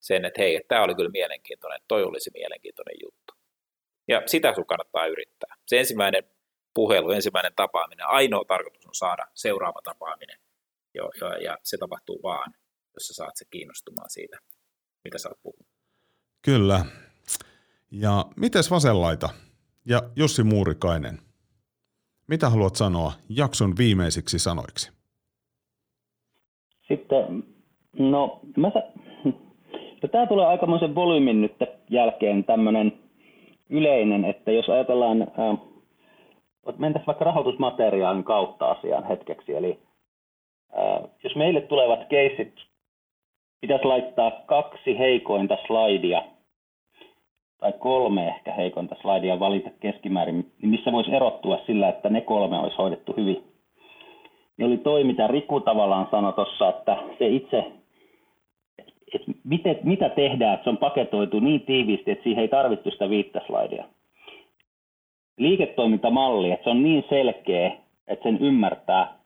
[0.00, 3.34] sen, että hei, tämä oli kyllä mielenkiintoinen, toi olisi mielenkiintoinen juttu.
[4.08, 5.54] Ja sitä sun kannattaa yrittää.
[5.66, 6.24] Se ensimmäinen
[6.74, 10.38] puhelu, ensimmäinen tapaaminen, ainoa tarkoitus on saada seuraava tapaaminen.
[10.94, 12.54] Jo, jo, ja se tapahtuu vaan,
[12.94, 14.38] jos sä saat se kiinnostumaan siitä,
[15.04, 15.66] mitä sä oot puhunut.
[16.42, 16.84] Kyllä.
[17.90, 19.28] Ja mites vasenlaita?
[19.86, 21.18] Ja Jussi Muurikainen,
[22.26, 24.92] mitä haluat sanoa jakson viimeisiksi sanoiksi?
[26.88, 27.44] Sitten,
[27.98, 29.00] no, mä sa-
[30.02, 31.52] no, tämä tulee aikamoisen volyymin nyt
[31.90, 32.98] jälkeen tämmöinen
[33.70, 35.67] yleinen, että jos ajatellaan, äh,
[36.78, 39.78] mentäisiin vaikka rahoitusmateriaalin kautta asiaan hetkeksi, eli
[40.78, 42.54] äh, jos meille tulevat keissit
[43.60, 46.22] pitäisi laittaa kaksi heikointa slaidia
[47.58, 52.58] tai kolme ehkä heikointa slaidia valita keskimäärin, niin missä voisi erottua sillä, että ne kolme
[52.58, 53.44] olisi hoidettu hyvin.
[54.56, 57.64] Niin oli toi, mitä Riku tavallaan sanoi tuossa, että se itse,
[59.64, 63.40] että mitä tehdään, että se on paketoitu niin tiiviisti, että siihen ei tarvittu sitä viittä
[63.46, 63.84] slaidia.
[65.38, 67.72] Liiketoimintamalli, että se on niin selkeä,
[68.06, 69.18] että sen ymmärtää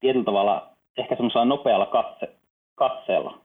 [0.00, 2.28] tietyllä tavalla ehkä semmoisella nopealla katse,
[2.74, 3.38] katseella.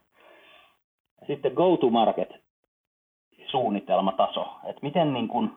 [1.28, 2.30] Sitten go-to-market
[3.48, 5.52] suunnitelmataso, että miten niin kuin,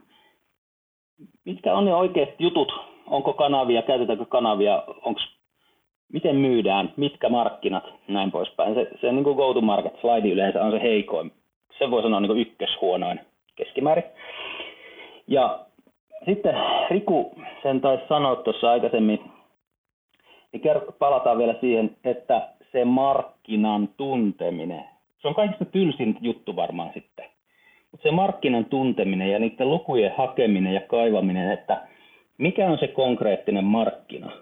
[1.45, 2.73] mitkä on ne oikeat jutut,
[3.07, 5.21] onko kanavia, käytetäänkö kanavia, onko,
[6.13, 8.75] miten myydään, mitkä markkinat, näin poispäin.
[8.75, 11.33] Se, se niin kuin go-to-market slide yleensä on se heikoin,
[11.79, 13.21] se voi sanoa niin kuin ykköshuonoin
[13.57, 14.05] keskimäärin.
[15.27, 15.64] Ja
[16.27, 16.55] sitten
[16.91, 19.21] Riku sen taisi sanoa tuossa aikaisemmin,
[20.53, 20.63] niin
[20.99, 24.85] palataan vielä siihen, että se markkinan tunteminen,
[25.23, 27.25] se on kaikista tylsin juttu varmaan sitten.
[27.91, 31.81] Mutta se markkinan tunteminen ja niiden lukujen hakeminen ja kaivaminen, että
[32.39, 34.33] mikä on se konkreettinen markkina.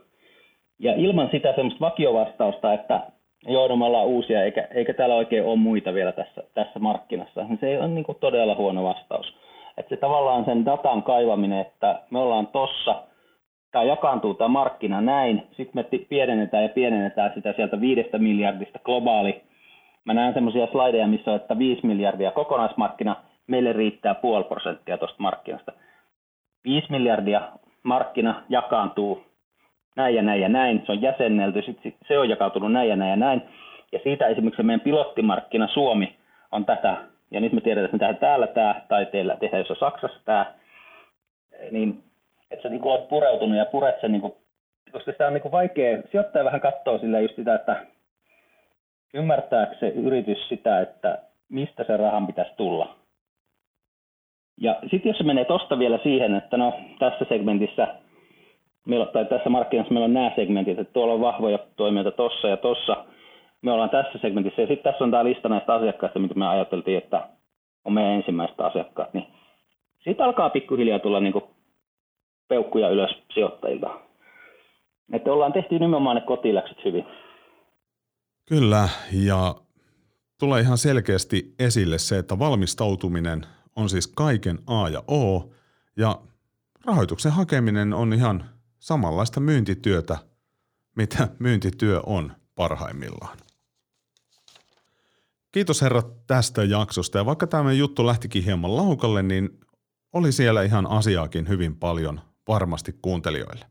[0.79, 3.01] Ja ilman sitä semmoista vakiovastausta, että
[3.47, 7.95] ollaan uusia eikä, eikä täällä oikein ole muita vielä tässä, tässä markkinassa, niin se on
[7.95, 9.35] niin todella huono vastaus.
[9.79, 13.03] Että se tavallaan sen datan kaivaminen, että me ollaan tossa,
[13.73, 19.43] tämä jakaantuu tämä markkina näin, sitten me pienennetään ja pienennetään sitä sieltä viidestä miljardista globaali.
[20.05, 23.17] Mä näen semmoisia slideja, missä on, että 5 miljardia kokonaismarkkina,
[23.47, 25.73] meille riittää puoli prosenttia tuosta markkinasta.
[26.65, 27.43] 5 miljardia
[27.83, 29.25] markkina jakaantuu
[29.97, 33.11] näin ja näin ja näin, se on jäsennelty, sitten se on jakautunut näin ja näin
[33.11, 33.43] ja näin.
[33.93, 36.17] Ja siitä esimerkiksi meidän pilottimarkkina Suomi
[36.53, 36.97] on tätä,
[37.33, 40.55] ja nyt me tiedetään, että me tehdään täällä tämä, tai teillä tehdään jossain Saksassa tämä,
[41.71, 42.03] niin
[42.51, 44.35] että sä niin olet pureutunut ja puret sen, niin kuin,
[44.93, 47.87] koska sitä on niin kuin vaikea, sijoittaja vähän katsoo sillä just sitä, että
[49.15, 51.19] ymmärtääkö se yritys sitä, että
[51.49, 52.97] mistä se rahan pitäisi tulla.
[54.61, 57.89] Ja sitten jos se menee tuosta vielä siihen, että no tässä segmentissä,
[58.87, 62.57] meillä, tai tässä markkinassa meillä on nämä segmentit, että tuolla on vahvoja toimijoita tossa ja
[62.57, 63.05] tossa,
[63.63, 66.99] me ollaan tässä segmentissä, ja sitten tässä on tämä lista näistä asiakkaista, mitä me ajateltiin,
[66.99, 67.29] että
[67.85, 69.27] on meidän ensimmäiset asiakkaat, niin
[70.05, 71.45] siitä alkaa pikkuhiljaa tulla niin kuin
[72.49, 73.91] peukkuja ylös sijoittajilta.
[75.13, 77.05] Että ollaan tehty nimenomaan ne kotiläkset hyvin.
[78.49, 79.55] Kyllä, ja
[80.39, 83.47] tulee ihan selkeästi esille se, että valmistautuminen
[83.77, 85.51] on siis kaiken A ja O,
[85.97, 86.17] ja
[86.87, 88.45] rahoituksen hakeminen on ihan
[88.79, 90.19] samanlaista myyntityötä,
[90.97, 93.39] mitä myyntityö on parhaimmillaan.
[95.53, 99.61] Kiitos herrat tästä jaksosta, ja vaikka tämä juttu lähtikin hieman laukalle, niin
[100.13, 103.67] oli siellä ihan asiaakin hyvin paljon varmasti kuuntelijoille.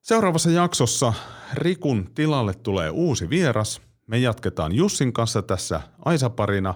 [0.00, 1.12] Seuraavassa jaksossa
[1.54, 3.80] Rikun tilalle tulee uusi vieras.
[4.06, 6.74] Me jatketaan Jussin kanssa tässä Aisaparina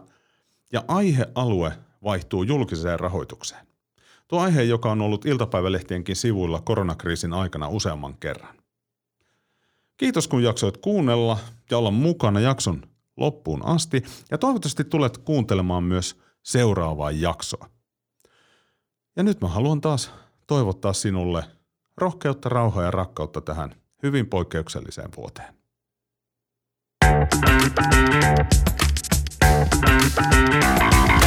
[0.73, 1.73] ja aihealue
[2.05, 3.67] vaihtuu julkiseen rahoitukseen.
[4.29, 8.57] Tuo aihe, joka on ollut iltapäivälehtienkin sivuilla koronakriisin aikana useamman kerran.
[9.97, 11.39] Kiitos kun jaksoit kuunnella
[11.71, 12.83] ja olla mukana jakson
[13.17, 17.69] loppuun asti ja toivottavasti tulet kuuntelemaan myös seuraavaa jaksoa.
[19.17, 20.11] Ja nyt mä haluan taas
[20.47, 21.45] toivottaa sinulle
[21.97, 25.55] rohkeutta, rauhaa ja rakkautta tähän hyvin poikkeukselliseen vuoteen.
[29.85, 31.24] Thank you.